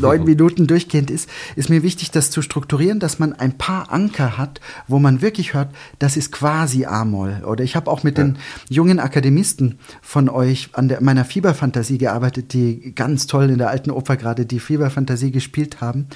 neun 0.00 0.24
Minuten 0.24 0.66
durchgehend 0.66 1.10
ist, 1.10 1.30
ist 1.56 1.70
mir 1.70 1.82
wichtig, 1.82 2.10
das 2.10 2.30
zu 2.30 2.42
strukturieren, 2.42 3.00
dass 3.00 3.18
man 3.18 3.32
ein 3.32 3.56
paar 3.56 3.90
Anker 3.90 4.36
hat, 4.36 4.60
wo 4.86 4.98
man 4.98 5.22
wirklich 5.22 5.54
hört, 5.54 5.70
das 5.98 6.18
ist 6.18 6.30
quasi 6.30 6.84
A-Moll. 6.84 7.42
Oder 7.46 7.64
ich 7.64 7.74
habe 7.74 7.90
auch 7.90 8.02
mit 8.02 8.18
ja. 8.18 8.24
den 8.24 8.38
jungen 8.68 9.00
Akademisten 9.00 9.78
von 10.02 10.28
euch 10.28 10.68
an 10.72 10.88
der, 10.88 11.00
meiner 11.00 11.24
Fieberfantasie 11.24 11.96
gearbeitet, 11.96 12.52
die 12.52 12.94
ganz 12.94 13.26
toll 13.26 13.48
in 13.48 13.58
der 13.58 13.70
alten 13.70 13.90
Oper 13.90 14.18
gerade 14.18 14.44
die 14.44 14.60
Fieberfantasie 14.60 15.30
gespielt 15.30 15.80
haben 15.80 16.06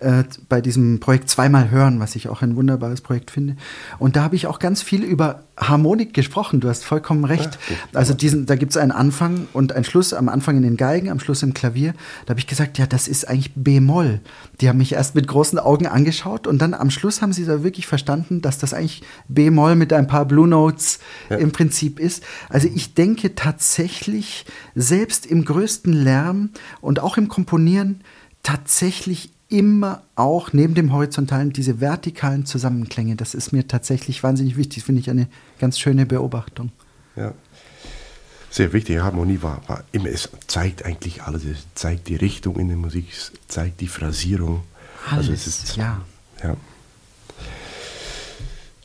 äh, 0.00 0.24
bei 0.48 0.60
diesem 0.60 1.00
Projekt 1.00 1.30
zweimal 1.30 1.70
hören, 1.70 2.00
was 2.00 2.16
ich 2.16 2.28
auch 2.28 2.42
ein 2.42 2.56
wunderbares 2.56 3.00
Projekt 3.00 3.30
finde. 3.30 3.56
Und 3.98 4.16
da 4.16 4.22
habe 4.22 4.36
ich 4.36 4.46
auch 4.48 4.58
ganz 4.58 4.82
viel 4.82 5.02
über 5.02 5.44
Harmonik 5.56 6.12
gesprochen. 6.12 6.60
Du 6.60 6.68
hast 6.68 6.84
vollkommen 6.84 7.24
recht. 7.24 7.58
Ja, 7.68 7.76
also 7.92 8.14
diesen, 8.14 8.46
da 8.46 8.56
gibt 8.56 8.72
es 8.72 8.76
einen 8.76 8.92
Anfang 8.92 9.46
und 9.52 9.72
einen 9.72 9.84
Schluss. 9.84 10.14
Am 10.14 10.28
Anfang 10.28 10.56
in 10.56 10.62
den 10.62 10.76
Geigen, 10.76 11.10
am 11.10 11.20
Schluss 11.20 11.42
im 11.42 11.54
Klavier. 11.54 11.94
Da 12.26 12.30
habe 12.30 12.40
ich 12.40 12.46
gesagt, 12.46 12.78
ja, 12.78 12.86
das 12.86 13.08
ist 13.08 13.28
eigentlich 13.28 13.52
B-Moll. 13.54 14.20
Die 14.60 14.68
haben 14.68 14.78
mich 14.78 14.92
erst 14.92 15.14
mit 15.14 15.26
großen 15.26 15.58
Augen 15.58 15.86
angeschaut 15.86 16.46
und 16.46 16.58
dann 16.60 16.74
am 16.74 16.90
Schluss 16.90 17.22
haben 17.22 17.32
sie 17.32 17.44
da 17.44 17.62
wirklich 17.62 17.86
verstanden, 17.86 18.40
dass 18.40 18.58
das 18.58 18.74
eigentlich 18.74 19.02
B-Moll 19.28 19.74
mit 19.74 19.92
ein 19.92 20.06
paar 20.06 20.24
Blue 20.24 20.48
Notes 20.48 20.98
ja. 21.30 21.36
im 21.36 21.52
Prinzip 21.52 21.98
ist. 22.00 22.22
Also 22.48 22.68
ich 22.72 22.94
denke 22.94 23.34
tatsächlich, 23.34 24.46
selbst 24.74 25.26
im 25.26 25.44
größten 25.44 25.92
Lärm 25.92 26.50
und 26.80 27.00
auch 27.00 27.16
im 27.16 27.28
Komponieren, 27.28 28.00
tatsächlich 28.42 29.30
immer 29.48 30.02
auch 30.16 30.52
neben 30.52 30.74
dem 30.74 30.92
horizontalen 30.92 31.52
diese 31.52 31.80
vertikalen 31.80 32.46
Zusammenklänge. 32.46 33.16
Das 33.16 33.34
ist 33.34 33.52
mir 33.52 33.68
tatsächlich 33.68 34.22
wahnsinnig 34.22 34.56
wichtig. 34.56 34.78
Das 34.78 34.86
finde 34.86 35.00
ich 35.00 35.10
eine 35.10 35.28
ganz 35.58 35.78
schöne 35.78 36.06
Beobachtung. 36.06 36.72
Ja. 37.16 37.34
Sehr 38.54 38.72
wichtig, 38.72 39.00
Harmonie 39.00 39.42
war, 39.42 39.62
war 39.66 39.82
immer, 39.90 40.10
es 40.10 40.28
zeigt 40.46 40.84
eigentlich 40.84 41.24
alles, 41.24 41.44
es 41.44 41.66
zeigt 41.74 42.06
die 42.06 42.14
Richtung 42.14 42.56
in 42.60 42.68
der 42.68 42.76
Musik, 42.76 43.08
es 43.10 43.32
zeigt 43.48 43.80
die 43.80 43.88
Phrasierung. 43.88 44.62
Alles, 45.10 45.28
also 45.28 45.32
es 45.32 45.46
ist, 45.48 45.76
ja. 45.76 46.00
ja. 46.40 46.56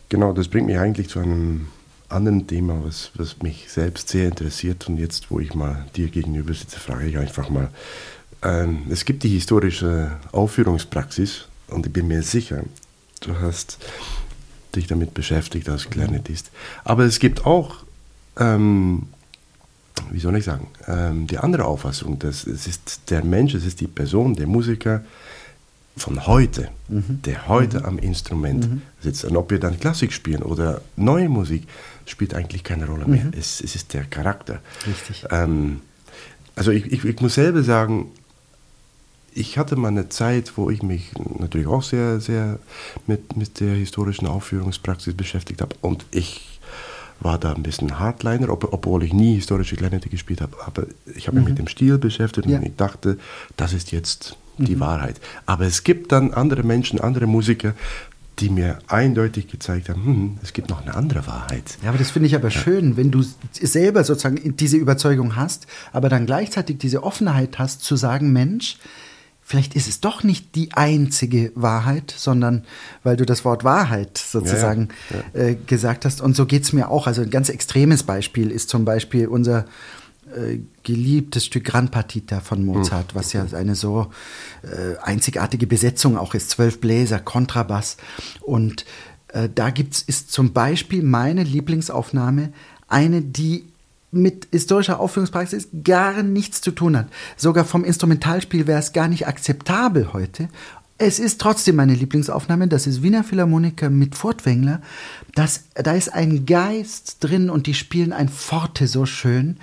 Genau, 0.09 0.33
das 0.33 0.47
bringt 0.47 0.65
mich 0.65 0.79
eigentlich 0.79 1.09
zu 1.09 1.19
einem 1.19 1.67
anderen 2.07 2.47
Thema, 2.47 2.83
was, 2.83 3.11
was 3.13 3.43
mich 3.43 3.69
selbst 3.69 4.09
sehr 4.09 4.29
interessiert 4.29 4.88
und 4.89 4.97
jetzt, 4.97 5.29
wo 5.29 5.39
ich 5.39 5.53
mal 5.53 5.85
dir 5.95 6.07
gegenüber 6.07 6.55
sitze, 6.55 6.79
frage 6.79 7.05
ich 7.05 7.19
einfach 7.19 7.51
mal, 7.51 7.69
ähm, 8.41 8.88
es 8.89 9.05
gibt 9.05 9.21
die 9.21 9.29
historische 9.29 10.17
Aufführungspraxis 10.31 11.45
und 11.67 11.85
ich 11.85 11.93
bin 11.93 12.07
mir 12.07 12.23
sicher, 12.23 12.63
du 13.19 13.39
hast 13.39 13.77
dich 14.75 14.88
damit 14.88 15.13
beschäftigt 15.13 15.69
als 15.69 15.91
Klarinettist. 15.91 16.49
Aber 16.83 17.03
es 17.03 17.19
gibt 17.19 17.45
auch, 17.45 17.83
ähm, 18.35 19.09
wie 20.11 20.19
soll 20.19 20.35
ich 20.37 20.45
sagen, 20.45 20.67
ähm, 20.87 21.27
die 21.27 21.37
andere 21.37 21.65
Auffassung, 21.65 22.19
dass 22.19 22.45
es 22.45 22.67
ist 22.67 23.09
der 23.09 23.23
Mensch, 23.23 23.53
es 23.53 23.65
ist 23.65 23.81
die 23.81 23.87
Person, 23.87 24.35
der 24.35 24.47
Musiker 24.47 25.03
von 25.97 26.25
heute, 26.27 26.69
mhm. 26.87 27.21
der 27.25 27.47
heute 27.47 27.79
mhm. 27.79 27.85
am 27.85 27.99
Instrument 27.99 28.69
mhm. 28.69 28.81
sitzt. 29.01 29.25
Und 29.25 29.35
ob 29.35 29.51
wir 29.51 29.59
dann 29.59 29.79
Klassik 29.79 30.13
spielen 30.13 30.41
oder 30.41 30.81
neue 30.95 31.29
Musik, 31.29 31.67
spielt 32.05 32.33
eigentlich 32.33 32.63
keine 32.63 32.87
Rolle 32.87 33.05
mehr. 33.05 33.25
Mhm. 33.25 33.33
Es, 33.37 33.61
es, 33.61 33.75
ist 33.75 33.93
der 33.93 34.05
Charakter. 34.05 34.59
Richtig. 34.87 35.25
Ähm, 35.29 35.81
also 36.55 36.71
ich, 36.71 36.85
ich, 36.91 37.05
ich 37.05 37.21
muss 37.21 37.35
selber 37.35 37.63
sagen, 37.63 38.11
ich 39.33 39.57
hatte 39.57 39.75
mal 39.75 39.89
eine 39.89 40.09
Zeit, 40.09 40.53
wo 40.55 40.69
ich 40.69 40.81
mich 40.81 41.11
natürlich 41.37 41.67
auch 41.67 41.83
sehr, 41.83 42.19
sehr 42.19 42.59
mit, 43.05 43.37
mit 43.37 43.59
der 43.59 43.75
historischen 43.75 44.27
Aufführungspraxis 44.27 45.13
beschäftigt 45.13 45.61
habe. 45.61 45.75
Und 45.81 46.05
ich 46.11 46.58
war 47.21 47.38
da 47.38 47.53
ein 47.53 47.63
bisschen 47.63 47.99
Hardliner, 47.99 48.49
ob, 48.49 48.71
obwohl 48.73 49.03
ich 49.03 49.13
nie 49.13 49.35
historische 49.35 49.75
Klarinette 49.75 50.09
gespielt 50.09 50.41
habe. 50.41 50.55
Aber 50.65 50.83
ich 51.15 51.27
habe 51.27 51.38
mich 51.38 51.45
mhm. 51.45 51.51
mit 51.51 51.59
dem 51.59 51.67
Stil 51.67 51.97
beschäftigt 51.97 52.47
ja. 52.47 52.57
und 52.57 52.65
ich 52.65 52.75
dachte, 52.75 53.17
das 53.57 53.73
ist 53.73 53.91
jetzt 53.91 54.38
die 54.57 54.75
mhm. 54.75 54.79
Wahrheit. 54.79 55.15
Aber 55.45 55.65
es 55.65 55.83
gibt 55.83 56.11
dann 56.11 56.33
andere 56.33 56.63
Menschen, 56.63 56.99
andere 56.99 57.27
Musiker, 57.27 57.73
die 58.39 58.49
mir 58.49 58.79
eindeutig 58.88 59.47
gezeigt 59.47 59.89
haben, 59.89 60.05
hm, 60.05 60.38
es 60.41 60.53
gibt 60.53 60.69
noch 60.69 60.81
eine 60.81 60.95
andere 60.95 61.27
Wahrheit. 61.27 61.77
Ja, 61.83 61.89
aber 61.89 61.97
das 61.97 62.11
finde 62.11 62.27
ich 62.27 62.35
aber 62.35 62.49
ja. 62.49 62.59
schön, 62.59 62.95
wenn 62.95 63.11
du 63.11 63.23
selber 63.51 64.03
sozusagen 64.03 64.55
diese 64.55 64.77
Überzeugung 64.77 65.35
hast, 65.35 65.67
aber 65.91 66.09
dann 66.09 66.25
gleichzeitig 66.25 66.77
diese 66.77 67.03
Offenheit 67.03 67.59
hast 67.59 67.83
zu 67.83 67.97
sagen, 67.97 68.31
Mensch, 68.31 68.77
vielleicht 69.49 69.75
ist 69.75 69.87
es 69.87 69.99
doch 69.99 70.23
nicht 70.23 70.53
die 70.53 70.73
einzige 70.73 71.51
Wahrheit, 71.55 72.13
sondern 72.15 72.65
weil 73.01 73.17
du 73.17 73.25
das 73.25 73.43
Wort 73.43 73.63
Wahrheit 73.63 74.19
sozusagen 74.19 74.89
ja, 75.09 75.41
ja. 75.41 75.47
Äh, 75.47 75.55
gesagt 75.55 76.05
hast. 76.05 76.21
Und 76.21 76.35
so 76.35 76.45
geht 76.45 76.63
es 76.63 76.71
mir 76.71 76.89
auch. 76.89 77.07
Also 77.07 77.23
ein 77.23 77.31
ganz 77.31 77.49
extremes 77.49 78.03
Beispiel 78.03 78.51
ist 78.51 78.69
zum 78.69 78.85
Beispiel 78.85 79.25
unser 79.27 79.65
äh, 80.35 80.59
geliebtes 80.83 81.47
Stück 81.47 81.63
Gran 81.63 81.89
Partita 81.89 82.41
von 82.41 82.63
Mozart, 82.63 83.15
was 83.15 83.33
ja 83.33 83.43
eine 83.53 83.73
so 83.73 84.11
äh, 84.61 84.97
einzigartige 85.01 85.65
Besetzung 85.65 86.15
auch 86.15 86.35
ist. 86.35 86.51
Zwölf 86.51 86.79
Bläser, 86.79 87.17
Kontrabass. 87.19 87.97
Und 88.41 88.85
äh, 89.29 89.49
da 89.53 89.71
gibt's, 89.71 90.03
ist 90.03 90.31
zum 90.31 90.53
Beispiel 90.53 91.01
meine 91.01 91.41
Lieblingsaufnahme 91.41 92.53
eine, 92.87 93.23
die 93.23 93.65
mit 94.11 94.47
historischer 94.51 94.99
Aufführungspraxis 94.99 95.69
gar 95.83 96.23
nichts 96.23 96.61
zu 96.61 96.71
tun 96.71 96.97
hat. 96.97 97.07
Sogar 97.37 97.65
vom 97.65 97.83
Instrumentalspiel 97.83 98.67
wäre 98.67 98.79
es 98.79 98.93
gar 98.93 99.07
nicht 99.07 99.27
akzeptabel 99.27 100.13
heute. 100.13 100.49
Es 100.97 101.17
ist 101.19 101.39
trotzdem 101.39 101.77
meine 101.77 101.93
Lieblingsaufnahme. 101.93 102.67
Das 102.67 102.85
ist 102.85 103.01
Wiener 103.01 103.23
Philharmoniker 103.23 103.89
mit 103.89 104.15
Furtwängler. 104.15 104.81
Das, 105.33 105.63
da 105.73 105.93
ist 105.93 106.13
ein 106.13 106.45
Geist 106.45 107.23
drin 107.23 107.49
und 107.49 107.67
die 107.67 107.73
spielen 107.73 108.11
ein 108.11 108.27
Forte 108.27 108.85
so 108.85 109.05
schön, 109.05 109.57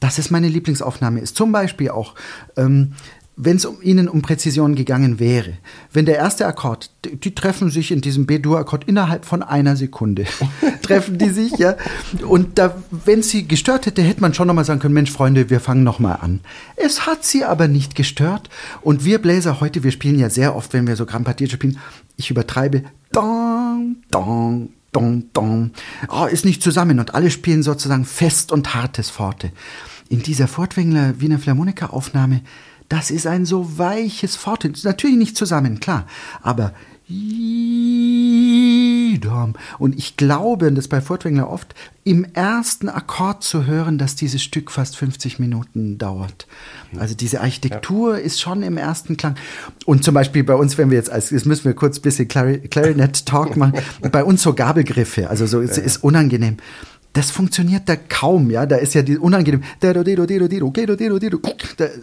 dass 0.00 0.18
es 0.18 0.30
meine 0.30 0.48
Lieblingsaufnahme 0.48 1.20
ist. 1.20 1.36
Zum 1.36 1.50
Beispiel 1.50 1.90
auch 1.90 2.14
ähm, 2.56 2.92
wenn 3.36 3.56
es 3.56 3.64
um 3.64 3.80
ihnen 3.80 4.08
um 4.08 4.20
Präzision 4.20 4.74
gegangen 4.74 5.18
wäre, 5.18 5.54
wenn 5.92 6.04
der 6.04 6.16
erste 6.16 6.46
Akkord, 6.46 6.90
die, 7.04 7.16
die 7.16 7.34
treffen 7.34 7.70
sich 7.70 7.90
in 7.90 8.02
diesem 8.02 8.26
B-Dur-Akkord 8.26 8.84
innerhalb 8.84 9.24
von 9.24 9.42
einer 9.42 9.74
Sekunde, 9.76 10.26
treffen 10.82 11.16
die 11.16 11.30
sich, 11.30 11.52
ja, 11.56 11.76
und 12.26 12.58
da, 12.58 12.76
wenn 12.90 13.22
sie 13.22 13.48
gestört 13.48 13.86
hätte, 13.86 14.02
hätte 14.02 14.20
man 14.20 14.34
schon 14.34 14.46
nochmal 14.46 14.66
sagen 14.66 14.80
können, 14.80 14.94
Mensch, 14.94 15.10
Freunde, 15.10 15.48
wir 15.48 15.60
fangen 15.60 15.82
nochmal 15.82 16.18
an. 16.20 16.40
Es 16.76 17.06
hat 17.06 17.24
sie 17.24 17.44
aber 17.44 17.68
nicht 17.68 17.94
gestört. 17.94 18.50
Und 18.82 19.04
wir 19.04 19.18
Bläser 19.18 19.60
heute, 19.60 19.82
wir 19.82 19.92
spielen 19.92 20.18
ja 20.18 20.28
sehr 20.28 20.54
oft, 20.54 20.72
wenn 20.74 20.86
wir 20.86 20.96
so 20.96 21.06
Grand 21.06 21.24
Partier 21.24 21.48
spielen, 21.48 21.78
ich 22.16 22.30
übertreibe, 22.30 22.82
dong, 23.12 23.96
dong, 24.10 24.70
dong, 24.92 25.24
dong, 25.32 25.70
oh, 26.08 26.26
ist 26.26 26.44
nicht 26.44 26.62
zusammen. 26.62 27.00
Und 27.00 27.14
alle 27.14 27.30
spielen 27.30 27.62
sozusagen 27.62 28.04
fest 28.04 28.52
und 28.52 28.74
hartes 28.74 29.08
Forte. 29.08 29.52
In 30.10 30.22
dieser 30.22 30.46
Fortwängler 30.46 31.20
Wiener 31.20 31.38
Philharmoniker-Aufnahme 31.38 32.42
das 32.92 33.10
ist 33.10 33.26
ein 33.26 33.46
so 33.46 33.78
weiches 33.78 34.36
Forte. 34.36 34.70
Natürlich 34.84 35.16
nicht 35.16 35.34
zusammen, 35.34 35.80
klar. 35.80 36.06
Aber 36.42 36.74
und 39.78 39.98
ich 39.98 40.16
glaube, 40.16 40.68
und 40.68 40.74
das 40.74 40.88
bei 40.88 41.00
Furtwängler 41.00 41.48
oft, 41.50 41.74
im 42.04 42.24
ersten 42.34 42.88
Akkord 42.90 43.42
zu 43.44 43.66
hören, 43.66 43.96
dass 43.96 44.14
dieses 44.14 44.42
Stück 44.42 44.70
fast 44.70 44.96
50 44.96 45.38
Minuten 45.38 45.96
dauert. 45.98 46.46
Also 46.98 47.14
diese 47.14 47.40
Architektur 47.40 48.18
ja. 48.18 48.22
ist 48.22 48.40
schon 48.40 48.62
im 48.62 48.76
ersten 48.76 49.16
Klang. 49.16 49.36
Und 49.86 50.04
zum 50.04 50.14
Beispiel 50.14 50.44
bei 50.44 50.54
uns, 50.54 50.76
wenn 50.76 50.90
wir 50.90 50.98
jetzt, 50.98 51.10
als, 51.10 51.30
jetzt 51.30 51.46
müssen 51.46 51.64
wir 51.64 51.74
kurz 51.74 51.98
ein 51.98 52.02
bisschen 52.02 52.28
Clarinet-Talk 52.28 53.56
machen, 53.58 53.78
bei 54.10 54.22
uns 54.22 54.42
so 54.42 54.52
Gabelgriffe, 54.52 55.30
also 55.30 55.46
so, 55.46 55.60
es 55.60 55.78
ist 55.78 56.04
unangenehm 56.04 56.58
das 57.12 57.30
funktioniert 57.30 57.88
da 57.88 57.96
kaum, 57.96 58.50
ja. 58.50 58.64
Da 58.64 58.76
ist 58.76 58.94
ja 58.94 59.02
die 59.02 59.18
unangenehm. 59.18 59.62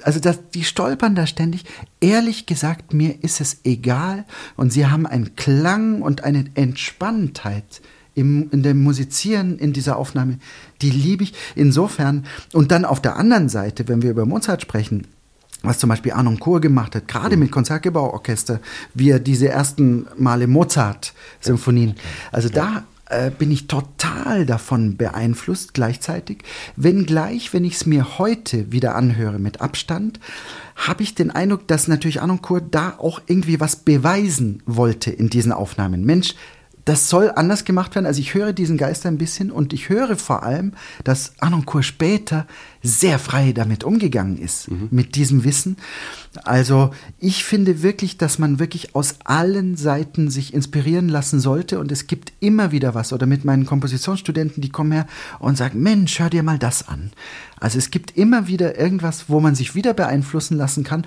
Also 0.04 0.20
das, 0.20 0.39
die 0.54 0.63
stolpern 0.63 1.16
da 1.16 1.25
ständig. 1.25 1.66
Ehrlich 2.00 2.46
gesagt, 2.46 2.94
mir 2.94 3.24
ist 3.24 3.42
es 3.42 3.62
egal. 3.63 4.25
Und 4.56 4.72
sie 4.72 4.86
haben 4.86 5.08
einen 5.08 5.36
Klang 5.36 6.01
und 6.01 6.24
eine 6.24 6.46
Entspanntheit 6.54 7.82
im, 8.13 8.50
in 8.51 8.62
dem 8.62 8.84
Musizieren 8.84 9.58
in 9.58 9.74
dieser 9.74 9.98
Aufnahme. 9.98 10.38
Die 10.82 10.92
liebe 10.92 11.24
ich 11.24 11.34
insofern. 11.56 12.25
Und 12.54 12.72
dann 12.72 12.86
auf 12.86 13.01
der 13.01 13.16
anderen 13.16 13.50
Seite, 13.50 13.88
wenn 13.88 14.04
wir 14.04 14.12
über 14.12 14.25
Mozart 14.25 14.62
sprechen, 14.62 15.08
was 15.63 15.80
zum 15.80 15.89
Beispiel 15.89 16.12
Arnon 16.13 16.39
Kur 16.39 16.62
gemacht 16.62 16.96
hat, 16.96 17.08
gerade 17.08 17.36
mit 17.36 17.51
Konzertgebauorchester, 17.51 18.62
wie 18.94 19.10
er 19.10 19.20
diese 19.20 19.50
ersten 19.50 20.06
Male 20.18 20.48
Mozart-Symphonien. 20.48 21.96
Also 22.32 22.48
da 22.50 22.84
äh, 23.10 23.32
bin 23.32 23.51
ich 23.51 23.68
total 23.68 24.46
davon 24.46 24.98
beeinflusst 24.98 25.74
gleichzeitig. 25.74 26.44
Wenngleich, 26.75 27.54
wenn 27.54 27.66
ich 27.66 27.74
es 27.74 27.86
mir 27.86 28.20
heute 28.20 28.72
wieder 28.72 28.96
anhöre 28.96 29.39
mit 29.39 29.62
Abstand, 29.62 30.20
habe 30.75 31.04
ich 31.04 31.16
den 31.16 31.32
Eindruck, 31.32 31.68
dass 31.68 31.88
natürlich 31.88 32.22
Anoncourt 32.22 32.66
da 32.72 32.96
auch 32.98 33.22
irgendwie 33.28 33.60
was 33.60 33.78
beweisen 33.78 34.63
wollte 34.66 35.12
in 35.12 35.30
diesen 35.30 35.51
Aufnahmen. 35.51 36.06
Mensch, 36.06 36.36
das 36.89 37.08
soll 37.08 37.31
anders 37.36 37.65
gemacht 37.65 37.93
werden. 37.93 38.08
Also 38.08 38.19
ich 38.19 38.34
höre 38.34 38.51
diesen 38.51 38.75
Geist 38.75 39.05
ein 39.05 39.19
bisschen 39.19 39.51
und 39.51 39.74
ich 39.74 39.89
höre 39.89 40.15
vor 40.15 40.41
allem, 40.41 40.74
dass 41.03 41.34
Anoncourt 41.38 41.86
später 41.86 42.48
sehr 42.81 43.19
frei 43.19 43.51
damit 43.51 43.84
umgegangen 43.84 44.39
ist, 44.39 44.72
mhm. 44.72 44.88
mit 44.89 45.13
diesem 45.13 45.43
Wissen. 45.43 45.77
Also 46.43 46.89
ich 47.19 47.43
finde 47.43 47.84
wirklich, 47.84 48.17
dass 48.17 48.39
man 48.39 48.58
wirklich 48.58 48.96
aus 48.96 49.17
allen 49.24 49.77
Seiten 49.77 50.31
sich 50.31 50.51
inspirieren 50.51 51.10
lassen 51.10 51.39
sollte 51.39 51.79
und 51.79 51.91
es 51.91 52.08
gibt 52.08 52.34
immer 52.39 52.72
wieder 52.72 52.96
was. 52.96 53.13
Oder 53.13 53.27
mit 53.27 53.46
meinen 53.46 53.67
Kompositionsstudenten, 53.67 54.62
die 54.62 54.69
kommen 54.69 54.91
her 54.91 55.05
und 55.38 55.58
sagen, 55.58 55.84
Mensch, 55.84 56.17
hör 56.17 56.31
dir 56.31 56.41
mal 56.41 56.58
das 56.58 56.88
an. 56.88 57.12
Also 57.60 57.78
es 57.78 57.92
gibt 57.92 58.18
immer 58.18 58.48
wieder 58.48 58.78
irgendwas, 58.80 59.25
wo 59.28 59.39
man 59.39 59.56
sich 59.56 59.75
wieder 59.75 59.94
beeinflussen 59.94 60.58
lassen 60.58 60.84
kann. 60.84 61.06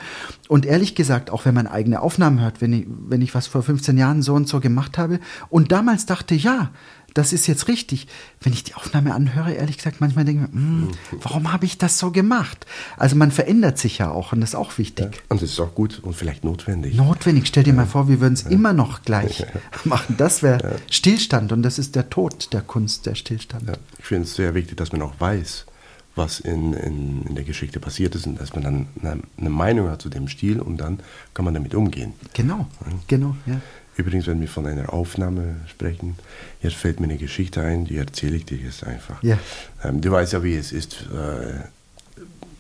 Und 0.49 0.67
ehrlich 0.67 0.95
gesagt, 0.95 1.31
auch 1.31 1.45
wenn 1.45 1.55
man 1.55 1.67
eigene 1.67 2.01
Aufnahmen 2.03 2.41
hört, 2.41 2.61
wenn 2.61 2.73
ich, 2.73 2.87
wenn 2.89 3.23
ich 3.23 3.35
was 3.35 3.47
vor 3.47 3.63
15 3.63 3.97
Jahren 3.99 4.23
so 4.23 4.35
und 4.35 4.49
so 4.49 4.61
gemacht 4.61 4.99
habe 4.99 5.21
und 5.49 5.73
damals 5.73 6.07
dachte, 6.07 6.35
ja, 6.35 6.71
das 7.15 7.33
ist 7.33 7.47
jetzt 7.47 7.69
richtig. 7.69 8.07
Wenn 8.41 8.53
ich 8.53 8.65
die 8.65 8.75
Aufnahme 8.75 9.15
anhöre, 9.15 9.53
ehrlich 9.53 9.77
gesagt, 9.77 10.01
manchmal 10.01 10.25
denke 10.25 10.45
ich, 10.45 10.53
hm, 10.53 10.89
warum 11.23 11.53
habe 11.53 11.67
ich 11.67 11.79
das 11.79 11.99
so 11.99 12.11
gemacht? 12.11 12.67
Also 12.97 13.17
man 13.17 13.31
verändert 13.31 13.79
sich 13.79 13.99
ja 13.99 14.11
auch 14.11 14.33
und 14.33 14.41
das 14.41 14.51
ist 14.51 14.55
auch 14.55 14.79
wichtig. 14.79 15.07
Ja, 15.15 15.21
und 15.29 15.43
das 15.43 15.51
ist 15.51 15.61
auch 15.61 15.75
gut 15.75 16.01
und 16.03 16.15
vielleicht 16.15 16.45
notwendig. 16.45 16.95
Notwendig. 16.95 17.47
Stell 17.47 17.65
dir 17.65 17.71
ja. 17.71 17.77
mal 17.77 17.87
vor, 17.87 18.09
wir 18.09 18.21
würden 18.21 18.35
es 18.35 18.45
ja. 18.45 18.51
immer 18.51 18.73
noch 18.73 19.03
gleich 19.03 19.45
machen. 19.85 20.15
Das 20.17 20.43
wäre 20.43 20.77
Stillstand 20.91 21.53
und 21.53 21.63
das 21.63 21.79
ist 21.79 21.95
der 21.97 22.09
Tod 22.09 22.53
der 22.53 22.63
Kunst, 22.63 23.07
der 23.07 23.15
Stillstand. 23.15 23.79
Ich 23.99 24.05
finde 24.05 24.25
es 24.25 24.35
sehr 24.35 24.55
wichtig, 24.55 24.77
dass 24.79 24.93
man 24.93 25.03
auch 25.03 25.15
weiß, 25.19 25.67
was 26.15 26.41
in, 26.41 26.75
in, 26.75 27.23
in, 27.23 27.35
der 27.35 27.45
Geschichte 27.45 27.81
passiert 27.81 28.15
ist 28.15 28.27
und 28.27 28.41
dass 28.41 28.53
man 28.55 28.63
dann 28.63 28.87
eine, 29.01 29.23
eine, 29.39 29.51
Meinung 29.51 29.89
hat 29.89 30.03
zu 30.03 30.11
dem 30.11 30.29
Stil 30.29 30.61
und 30.61 30.77
dann 30.79 31.01
kann 31.33 31.45
man 31.45 31.55
damit 31.55 31.75
umgehen. 31.75 32.13
Genau, 32.35 32.67
genau, 33.07 33.37
ja. 33.47 33.61
Übrigens, 33.97 34.27
wenn 34.27 34.41
wir 34.41 34.49
von 34.49 34.67
einer 34.67 34.93
Aufnahme 34.93 35.57
sprechen, 35.67 36.17
jetzt 36.63 36.77
fällt 36.77 36.99
mir 36.99 37.05
eine 37.05 37.19
Geschichte 37.19 37.61
ein, 37.61 37.85
die 37.85 37.97
erzähle 37.97 38.37
ich 38.37 38.47
dir 38.47 38.57
jetzt 38.57 38.85
einfach. 38.85 39.23
Ja. 39.23 39.39
Ähm, 39.85 40.01
du 40.01 40.11
weißt 40.11 40.33
ja, 40.33 40.43
wie 40.43 40.55
es 40.55 40.73
ist. 40.73 41.07
Äh, 41.13 41.65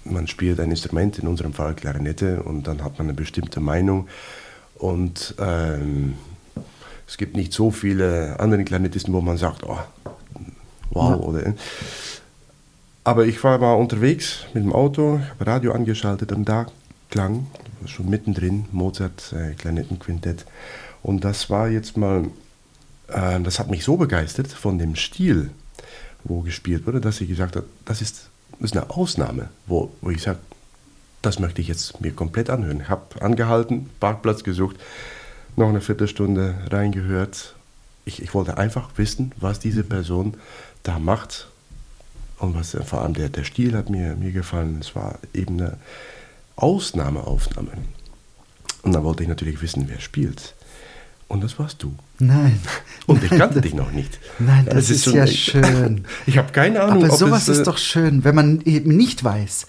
man 0.04 0.26
spielt 0.26 0.60
ein 0.60 0.70
Instrument, 0.70 1.18
in 1.18 1.28
unserem 1.28 1.54
Fall 1.54 1.74
Klarinette, 1.74 2.42
und 2.42 2.66
dann 2.66 2.82
hat 2.82 2.98
man 2.98 3.06
eine 3.06 3.14
bestimmte 3.14 3.60
Meinung. 3.60 4.08
Und 4.74 5.34
ähm, 5.38 6.14
es 7.06 7.16
gibt 7.16 7.36
nicht 7.36 7.52
so 7.52 7.70
viele 7.70 8.38
andere 8.38 8.64
Klarinettisten, 8.64 9.14
wo 9.14 9.20
man 9.20 9.38
sagt, 9.38 9.64
oh, 9.64 9.78
wow. 10.90 11.10
Ja. 11.10 11.16
Oder, 11.16 11.54
aber 13.04 13.26
ich 13.26 13.42
war 13.42 13.58
mal 13.58 13.74
unterwegs 13.74 14.44
mit 14.54 14.64
dem 14.64 14.72
Auto, 14.72 15.20
habe 15.30 15.46
Radio 15.46 15.72
angeschaltet 15.72 16.32
und 16.32 16.44
da 16.48 16.66
klang, 17.10 17.46
schon 17.86 18.08
mittendrin, 18.08 18.66
Mozart, 18.72 19.32
äh, 19.32 19.54
Klarinettenquintett. 19.54 20.46
Und 21.02 21.24
das 21.24 21.50
war 21.50 21.68
jetzt 21.68 21.96
mal, 21.96 22.26
äh, 23.08 23.40
das 23.40 23.58
hat 23.58 23.70
mich 23.70 23.84
so 23.84 23.96
begeistert 23.96 24.48
von 24.48 24.78
dem 24.78 24.96
Stil, 24.96 25.50
wo 26.24 26.40
gespielt 26.42 26.86
wurde, 26.86 27.00
dass 27.00 27.20
ich 27.20 27.28
gesagt 27.28 27.56
habe, 27.56 27.66
das 27.84 28.00
ist, 28.00 28.28
das 28.52 28.70
ist 28.70 28.76
eine 28.76 28.90
Ausnahme, 28.90 29.48
wo, 29.66 29.92
wo 30.00 30.10
ich 30.10 30.22
sage, 30.22 30.38
das 31.22 31.38
möchte 31.38 31.60
ich 31.60 31.68
jetzt 31.68 32.00
mir 32.00 32.12
komplett 32.12 32.50
anhören. 32.50 32.80
Ich 32.80 32.88
habe 32.88 33.20
angehalten, 33.20 33.90
Parkplatz 34.00 34.44
gesucht, 34.44 34.76
noch 35.56 35.68
eine 35.68 35.80
Viertelstunde 35.80 36.54
reingehört. 36.70 37.54
Ich, 38.04 38.22
ich 38.22 38.34
wollte 38.34 38.58
einfach 38.58 38.90
wissen, 38.96 39.32
was 39.38 39.60
diese 39.60 39.84
Person 39.84 40.34
da 40.82 40.98
macht. 40.98 41.48
Und 42.42 42.56
was 42.56 42.76
vor 42.84 43.02
allem 43.02 43.14
der, 43.14 43.28
der 43.28 43.44
Stil 43.44 43.76
hat 43.76 43.88
mir, 43.88 44.16
mir 44.16 44.32
gefallen. 44.32 44.78
Es 44.80 44.96
war 44.96 45.18
eben 45.32 45.60
eine 45.60 45.76
Ausnahmeaufnahme. 46.56 47.70
Und 48.82 48.92
dann 48.92 49.04
wollte 49.04 49.22
ich 49.22 49.28
natürlich 49.28 49.62
wissen, 49.62 49.84
wer 49.86 50.00
spielt. 50.00 50.54
Und 51.28 51.44
das 51.44 51.58
warst 51.60 51.82
du. 51.84 51.94
Nein. 52.18 52.58
Und 53.06 53.22
ich 53.22 53.30
kannte 53.30 53.60
dich 53.60 53.74
noch 53.74 53.92
nicht. 53.92 54.18
Nein, 54.40 54.64
das, 54.66 54.74
das 54.74 54.90
ist, 54.90 55.06
ist 55.06 55.14
ja 55.14 55.26
schön. 55.26 56.04
Ich 56.26 56.36
habe 56.36 56.50
keine 56.50 56.82
Ahnung. 56.82 57.04
Aber 57.04 57.16
sowas 57.16 57.42
es, 57.42 57.58
ist 57.58 57.58
äh, 57.60 57.64
doch 57.64 57.78
schön, 57.78 58.24
wenn 58.24 58.34
man 58.34 58.60
eben 58.62 58.96
nicht 58.96 59.22
weiß. 59.22 59.68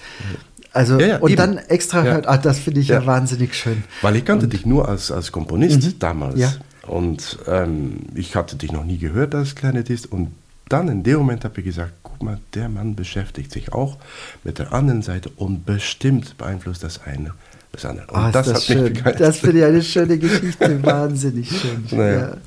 Also 0.73 0.99
ja, 0.99 1.05
ja, 1.05 1.17
und 1.19 1.29
eben. 1.29 1.37
dann 1.37 1.57
extra 1.59 2.01
hört, 2.01 2.27
ah, 2.27 2.37
das 2.37 2.57
finde 2.57 2.81
ich 2.81 2.87
ja. 2.87 3.05
wahnsinnig 3.05 3.53
schön. 3.53 3.83
Weil 4.01 4.15
ich 4.15 4.25
kannte 4.25 4.47
und, 4.47 4.53
dich 4.53 4.65
nur 4.65 4.89
als, 4.89 5.11
als 5.11 5.31
Komponist 5.31 5.83
mhm. 5.83 5.99
damals. 5.99 6.39
Ja. 6.39 6.53
Und 6.87 7.37
ähm, 7.47 8.07
ich 8.15 8.35
hatte 8.35 8.55
dich 8.55 8.71
noch 8.71 8.83
nie 8.83 8.97
gehört 8.97 9.35
als 9.35 9.53
Klarinettist. 9.53 10.11
Und 10.11 10.31
dann 10.69 10.87
in 10.87 11.03
dem 11.03 11.19
Moment 11.19 11.45
habe 11.45 11.59
ich 11.59 11.65
gesagt, 11.65 12.02
mal, 12.23 12.39
der 12.53 12.69
Mann 12.69 12.95
beschäftigt 12.95 13.51
sich 13.51 13.73
auch 13.73 13.97
mit 14.43 14.59
der 14.59 14.73
anderen 14.73 15.01
Seite 15.01 15.29
und 15.35 15.65
bestimmt 15.65 16.37
beeinflusst 16.37 16.83
das 16.83 17.01
eine 17.03 17.33
das 17.73 17.85
andere. 17.85 18.07
Und 18.07 18.19
oh, 18.19 18.31
das, 18.31 18.47
das, 18.47 18.55
hat 18.55 18.63
schön. 18.63 18.83
mich 18.83 18.93
begeistert. 18.93 19.21
Das 19.21 19.37
finde 19.39 19.59
ich 19.59 19.65
eine 19.65 19.83
schöne 19.83 20.17
Geschichte, 20.17 20.83
wahnsinnig 20.83 21.49
schön. 21.49 21.85
Naja. 21.91 22.19
Ja. 22.19 22.37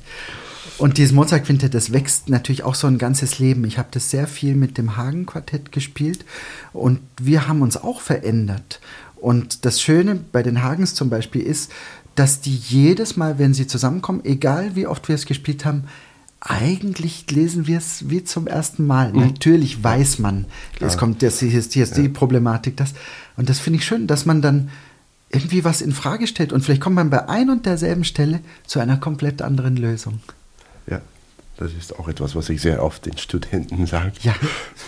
Und 0.77 0.97
dieses 0.97 1.11
Mozart-Quintett, 1.11 1.73
das 1.73 1.91
wächst 1.91 2.29
natürlich 2.29 2.63
auch 2.63 2.75
so 2.75 2.87
ein 2.87 2.97
ganzes 2.97 3.39
Leben. 3.39 3.65
Ich 3.65 3.77
habe 3.77 3.89
das 3.91 4.11
sehr 4.11 4.27
viel 4.27 4.55
mit 4.55 4.77
dem 4.77 4.95
Hagen-Quartett 4.95 5.71
gespielt 5.71 6.23
und 6.71 6.99
wir 7.19 7.47
haben 7.47 7.61
uns 7.61 7.77
auch 7.77 7.99
verändert. 7.99 8.79
Und 9.15 9.65
das 9.65 9.81
Schöne 9.81 10.19
bei 10.31 10.43
den 10.43 10.61
Hagens 10.61 10.93
zum 10.93 11.09
Beispiel 11.09 11.41
ist, 11.41 11.71
dass 12.13 12.41
die 12.41 12.55
jedes 12.55 13.17
Mal, 13.17 13.39
wenn 13.39 13.53
sie 13.53 13.67
zusammenkommen, 13.67 14.21
egal 14.23 14.75
wie 14.75 14.87
oft 14.87 15.07
wir 15.07 15.15
es 15.15 15.25
gespielt 15.25 15.65
haben, 15.65 15.85
eigentlich 16.39 17.29
lesen 17.31 17.67
wir 17.67 17.79
es 17.79 18.09
wie 18.09 18.23
zum 18.23 18.47
ersten 18.47 18.85
Mal. 18.85 19.11
Mhm. 19.11 19.19
Natürlich 19.21 19.83
weiß 19.83 20.19
man, 20.19 20.45
Klar. 20.75 20.89
es 20.89 20.97
kommt, 20.97 21.23
das, 21.23 21.39
hier 21.39 21.57
ist, 21.57 21.73
hier 21.73 21.83
ist 21.83 21.97
ja. 21.97 22.03
die 22.03 22.09
Problematik, 22.09 22.77
das. 22.77 22.93
Und 23.35 23.49
das 23.49 23.59
finde 23.59 23.79
ich 23.79 23.85
schön, 23.85 24.07
dass 24.07 24.25
man 24.25 24.41
dann 24.41 24.69
irgendwie 25.29 25.63
was 25.63 25.81
in 25.81 25.91
Frage 25.91 26.27
stellt 26.27 26.53
und 26.53 26.61
vielleicht 26.61 26.81
kommt 26.81 26.95
man 26.95 27.09
bei 27.09 27.27
ein 27.27 27.49
und 27.49 27.65
derselben 27.65 28.03
Stelle 28.03 28.39
zu 28.65 28.79
einer 28.79 28.97
komplett 28.97 29.41
anderen 29.41 29.75
Lösung. 29.75 30.19
Ja, 30.89 31.01
das 31.57 31.73
ist 31.73 31.99
auch 31.99 32.07
etwas, 32.07 32.33
was 32.35 32.47
ich 32.49 32.61
sehr 32.61 32.81
oft 32.81 33.05
den 33.05 33.17
Studenten 33.17 33.85
sage. 33.87 34.13
Ja, 34.21 34.33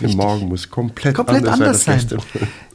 morgen 0.00 0.48
muss 0.48 0.70
komplett, 0.70 1.14
komplett 1.14 1.46
anders, 1.46 1.86
anders 1.86 2.08
sein. 2.08 2.20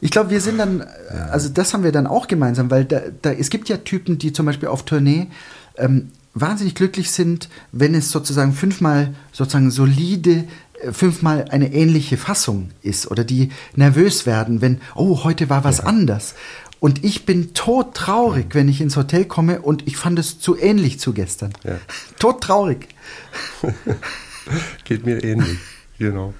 Ich 0.00 0.10
glaube, 0.10 0.30
wir 0.30 0.40
sind 0.40 0.58
dann, 0.58 0.82
also 1.30 1.48
das 1.48 1.74
haben 1.74 1.82
wir 1.82 1.92
dann 1.92 2.06
auch 2.06 2.28
gemeinsam, 2.28 2.70
weil 2.70 2.84
da, 2.84 3.00
da, 3.22 3.32
es 3.32 3.50
gibt 3.50 3.68
ja 3.68 3.78
Typen, 3.78 4.18
die 4.18 4.32
zum 4.32 4.46
Beispiel 4.46 4.68
auf 4.68 4.84
Tournee 4.84 5.28
ähm, 5.76 6.12
wahnsinnig 6.36 6.74
glücklich 6.74 7.10
sind, 7.10 7.48
wenn 7.72 7.94
es 7.94 8.10
sozusagen 8.10 8.52
fünfmal 8.52 9.14
sozusagen 9.32 9.70
solide 9.70 10.44
äh, 10.82 10.92
fünfmal 10.92 11.46
eine 11.50 11.72
ähnliche 11.72 12.16
Fassung 12.16 12.70
ist 12.82 13.10
oder 13.10 13.24
die 13.24 13.50
nervös 13.74 14.26
werden, 14.26 14.60
wenn, 14.60 14.80
oh, 14.94 15.24
heute 15.24 15.48
war 15.48 15.64
was 15.64 15.78
ja. 15.78 15.84
anders. 15.84 16.34
Und 16.78 17.04
ich 17.04 17.24
bin 17.24 17.54
todtraurig, 17.54 18.48
wenn 18.54 18.68
ich 18.68 18.82
ins 18.82 18.96
Hotel 18.96 19.24
komme 19.24 19.62
und 19.62 19.88
ich 19.88 19.96
fand 19.96 20.18
es 20.18 20.38
zu 20.38 20.56
ähnlich 20.58 21.00
zu 21.00 21.14
gestern. 21.14 21.52
Ja. 21.64 21.78
Todtraurig. 22.18 22.88
Geht 24.84 25.06
mir 25.06 25.24
ähnlich, 25.24 25.58
genau. 25.98 26.34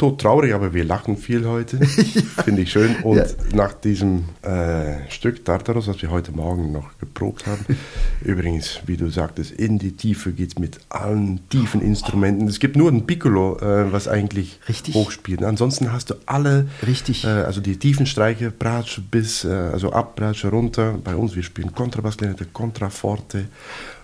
Todtraurig, 0.00 0.54
aber 0.54 0.72
wir 0.72 0.82
lachen 0.84 1.18
viel 1.18 1.46
heute. 1.46 1.76
Finde 2.44 2.62
ich 2.62 2.72
schön. 2.72 2.96
Und 3.02 3.18
Ja. 3.18 3.24
nach 3.52 3.74
diesem 3.74 4.24
äh, 4.40 5.10
Stück 5.10 5.44
Tartaros, 5.44 5.84
das 5.84 6.00
wir 6.00 6.10
heute 6.10 6.32
Morgen 6.32 6.72
noch 6.72 6.96
geprobt 6.98 7.46
haben, 7.46 7.66
übrigens, 8.24 8.80
wie 8.86 8.96
du 8.96 9.10
sagtest, 9.10 9.50
in 9.52 9.78
die 9.78 9.92
Tiefe 9.92 10.32
geht 10.32 10.52
es 10.52 10.58
mit 10.58 10.80
allen 10.88 11.46
tiefen 11.50 11.82
Instrumenten. 11.82 12.48
Es 12.48 12.60
gibt 12.60 12.76
nur 12.76 12.90
ein 12.90 13.06
Piccolo, 13.06 13.58
äh, 13.58 13.92
was 13.92 14.08
eigentlich 14.08 14.58
Richtig. 14.70 14.94
hochspielt. 14.94 15.44
Ansonsten 15.44 15.92
hast 15.92 16.08
du 16.08 16.14
alle, 16.24 16.68
Richtig. 16.86 17.24
Äh, 17.24 17.28
also 17.28 17.60
die 17.60 17.76
tiefen 17.76 18.06
Streiche, 18.06 18.50
Bratsche 18.50 19.02
bis, 19.02 19.44
äh, 19.44 19.50
also 19.50 19.92
ab, 19.92 20.16
Bratsche 20.16 20.48
runter. 20.48 20.94
Bei 21.04 21.14
uns, 21.14 21.36
wir 21.36 21.42
spielen 21.42 21.74
Kontrabassklarinette, 21.74 22.46
Kontraforte 22.46 23.44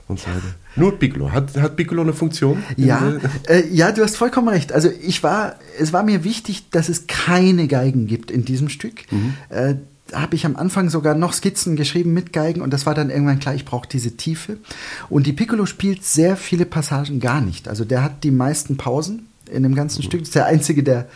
und 0.08 0.20
so 0.20 0.26
weiter. 0.26 0.54
Nur 0.76 0.98
Piccolo. 0.98 1.32
Hat, 1.32 1.56
hat 1.56 1.76
Piccolo 1.76 2.02
eine 2.02 2.12
Funktion? 2.12 2.62
Ja, 2.76 3.14
äh, 3.48 3.66
ja, 3.70 3.92
du 3.92 4.02
hast 4.02 4.16
vollkommen 4.16 4.48
recht. 4.48 4.72
Also 4.72 4.90
ich 5.02 5.22
war, 5.22 5.56
es 5.78 5.92
war 5.92 6.02
mir 6.02 6.22
wichtig, 6.22 6.70
dass 6.70 6.88
es 6.88 7.06
keine 7.06 7.66
Geigen 7.66 8.06
gibt 8.06 8.30
in 8.30 8.44
diesem 8.44 8.68
Stück. 8.68 9.04
Äh, 9.48 9.76
da 10.08 10.20
habe 10.20 10.36
ich 10.36 10.46
am 10.46 10.56
Anfang 10.56 10.88
sogar 10.88 11.14
noch 11.14 11.32
Skizzen 11.32 11.74
geschrieben 11.74 12.12
mit 12.12 12.32
Geigen 12.32 12.60
und 12.60 12.72
das 12.72 12.86
war 12.86 12.94
dann 12.94 13.10
irgendwann 13.10 13.40
klar, 13.40 13.54
ich 13.54 13.64
brauche 13.64 13.88
diese 13.88 14.16
Tiefe. 14.16 14.58
Und 15.08 15.26
die 15.26 15.32
Piccolo 15.32 15.66
spielt 15.66 16.04
sehr 16.04 16.36
viele 16.36 16.64
Passagen 16.64 17.18
gar 17.18 17.40
nicht. 17.40 17.68
Also 17.68 17.84
der 17.84 18.04
hat 18.04 18.22
die 18.22 18.30
meisten 18.30 18.76
Pausen 18.76 19.26
in 19.50 19.62
dem 19.62 19.74
ganzen 19.74 20.02
Stück. 20.02 20.20
Das 20.20 20.28
ist 20.28 20.34
der 20.34 20.46
einzige, 20.46 20.82
der 20.82 21.08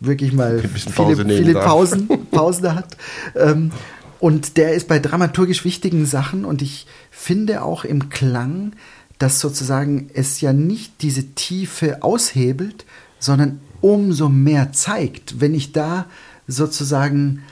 wirklich 0.00 0.32
mal 0.32 0.60
viele, 0.60 0.94
Pause 0.94 1.24
viele. 1.26 1.54
Pausen, 1.54 2.08
Pausen 2.30 2.74
hat. 2.74 2.96
Ähm, 3.34 3.70
und 4.18 4.56
der 4.56 4.74
ist 4.74 4.88
bei 4.88 4.98
dramaturgisch 4.98 5.64
wichtigen 5.64 6.06
Sachen 6.06 6.44
und 6.44 6.62
ich 6.62 6.86
finde 7.10 7.62
auch 7.62 7.84
im 7.84 8.08
Klang, 8.08 8.72
dass 9.18 9.40
sozusagen 9.40 10.10
es 10.14 10.40
ja 10.40 10.52
nicht 10.52 11.02
diese 11.02 11.34
Tiefe 11.34 12.02
aushebelt, 12.02 12.84
sondern 13.18 13.60
umso 13.80 14.28
mehr 14.28 14.72
zeigt, 14.72 15.40
wenn 15.40 15.54
ich 15.54 15.72
da 15.72 16.06
sozusagen 16.46 17.42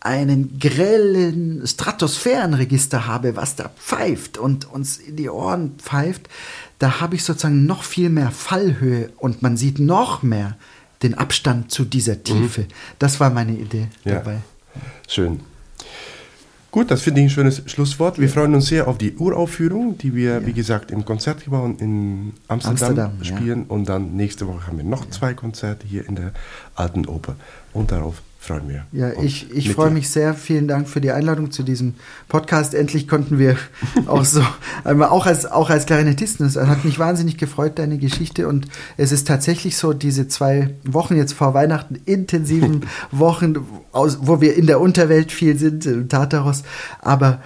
einen 0.00 0.58
grellen 0.60 1.66
Stratosphärenregister 1.66 3.06
habe, 3.06 3.36
was 3.36 3.56
da 3.56 3.68
pfeift 3.68 4.38
und 4.38 4.70
uns 4.70 4.98
in 4.98 5.16
die 5.16 5.28
Ohren 5.28 5.72
pfeift, 5.78 6.28
da 6.78 7.00
habe 7.00 7.16
ich 7.16 7.24
sozusagen 7.24 7.66
noch 7.66 7.82
viel 7.82 8.08
mehr 8.08 8.30
Fallhöhe 8.30 9.10
und 9.18 9.42
man 9.42 9.56
sieht 9.56 9.80
noch 9.80 10.22
mehr 10.22 10.56
den 11.02 11.14
Abstand 11.14 11.70
zu 11.70 11.84
dieser 11.84 12.22
Tiefe. 12.22 12.66
Das 12.98 13.18
war 13.20 13.30
meine 13.30 13.52
Idee 13.52 13.88
Ja. 14.04 14.14
dabei. 14.14 14.38
Schön. 15.08 15.40
Gut, 16.70 16.90
das 16.90 17.00
finde 17.00 17.20
ich 17.20 17.26
ein 17.26 17.30
schönes 17.30 17.62
Schlusswort. 17.64 18.18
Wir 18.18 18.28
freuen 18.28 18.54
uns 18.54 18.66
sehr 18.66 18.88
auf 18.88 18.98
die 18.98 19.16
Uraufführung, 19.16 19.96
die 19.96 20.14
wir, 20.14 20.44
wie 20.46 20.52
gesagt, 20.52 20.90
im 20.90 21.04
Konzertgebäude 21.04 21.82
in 21.82 22.34
Amsterdam, 22.46 22.70
Amsterdam, 22.70 23.12
ja. 23.20 23.24
spielen. 23.24 23.64
Und 23.64 23.88
dann 23.88 24.14
nächste 24.16 24.46
Woche 24.46 24.66
haben 24.66 24.76
wir 24.76 24.84
noch 24.84 25.08
zwei 25.08 25.32
Konzerte 25.32 25.86
hier 25.86 26.06
in 26.06 26.16
der 26.16 26.32
Alten 26.74 27.06
Oper. 27.06 27.36
Und 27.72 27.90
darauf 27.90 28.22
freuen 28.48 28.68
wir 28.68 28.86
Ja, 28.92 29.12
ich, 29.22 29.50
ich 29.54 29.72
freue 29.72 29.90
mich 29.90 30.08
sehr. 30.08 30.32
Vielen 30.32 30.68
Dank 30.68 30.88
für 30.88 31.02
die 31.02 31.12
Einladung 31.12 31.50
zu 31.50 31.62
diesem 31.62 31.94
Podcast. 32.28 32.74
Endlich 32.74 33.06
konnten 33.06 33.38
wir 33.38 33.56
auch 34.06 34.24
so, 34.24 34.42
einmal 34.84 35.10
auch 35.10 35.26
als, 35.26 35.44
auch 35.44 35.68
als 35.68 35.84
Klarinettisten. 35.84 36.46
Es 36.46 36.56
hat 36.56 36.84
mich 36.84 36.98
wahnsinnig 36.98 37.36
gefreut, 37.36 37.78
deine 37.78 37.98
Geschichte. 37.98 38.48
Und 38.48 38.66
es 38.96 39.12
ist 39.12 39.28
tatsächlich 39.28 39.76
so, 39.76 39.92
diese 39.92 40.28
zwei 40.28 40.74
Wochen 40.84 41.16
jetzt 41.16 41.34
vor 41.34 41.52
Weihnachten, 41.52 41.96
intensiven 42.06 42.86
Wochen, 43.12 43.54
aus, 43.92 44.18
wo 44.22 44.40
wir 44.40 44.56
in 44.56 44.66
der 44.66 44.80
Unterwelt 44.80 45.30
viel 45.30 45.58
sind, 45.58 45.84
im 45.84 46.08
Tartaros. 46.08 46.62
Aber 47.00 47.42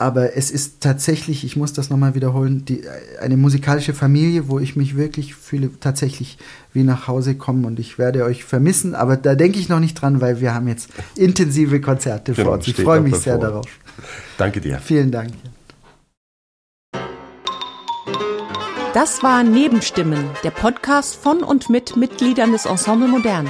aber 0.00 0.36
es 0.36 0.52
ist 0.52 0.80
tatsächlich, 0.80 1.44
ich 1.44 1.56
muss 1.56 1.72
das 1.72 1.90
nochmal 1.90 2.14
wiederholen, 2.14 2.64
die, 2.64 2.84
eine 3.20 3.36
musikalische 3.36 3.92
Familie, 3.92 4.48
wo 4.48 4.60
ich 4.60 4.76
mich 4.76 4.96
wirklich 4.96 5.34
fühle, 5.34 5.70
tatsächlich 5.80 6.38
wie 6.72 6.84
nach 6.84 7.08
Hause 7.08 7.34
kommen 7.34 7.64
und 7.64 7.80
ich 7.80 7.98
werde 7.98 8.24
euch 8.24 8.44
vermissen, 8.44 8.94
aber 8.94 9.16
da 9.16 9.34
denke 9.34 9.58
ich 9.58 9.68
noch 9.68 9.80
nicht 9.80 9.94
dran, 10.00 10.20
weil 10.20 10.40
wir 10.40 10.54
haben 10.54 10.68
jetzt 10.68 10.88
intensive 11.16 11.80
Konzerte 11.80 12.32
Genau, 12.32 12.46
vor 12.46 12.54
uns. 12.58 12.68
Ich 12.68 12.74
steht 12.74 12.84
freue 12.84 13.00
mich 13.00 13.16
sehr 13.16 13.34
bevor. 13.38 13.50
darauf. 13.50 13.66
Danke 14.38 14.60
dir. 14.60 14.78
Vielen 14.78 15.10
Dank. 15.10 15.32
Das 18.94 19.22
war 19.24 19.42
Nebenstimmen, 19.42 20.24
der 20.44 20.50
Podcast 20.50 21.16
von 21.16 21.42
und 21.42 21.68
mit 21.70 21.96
Mitgliedern 21.96 22.52
des 22.52 22.66
Ensemble 22.66 23.08
Modern. 23.08 23.48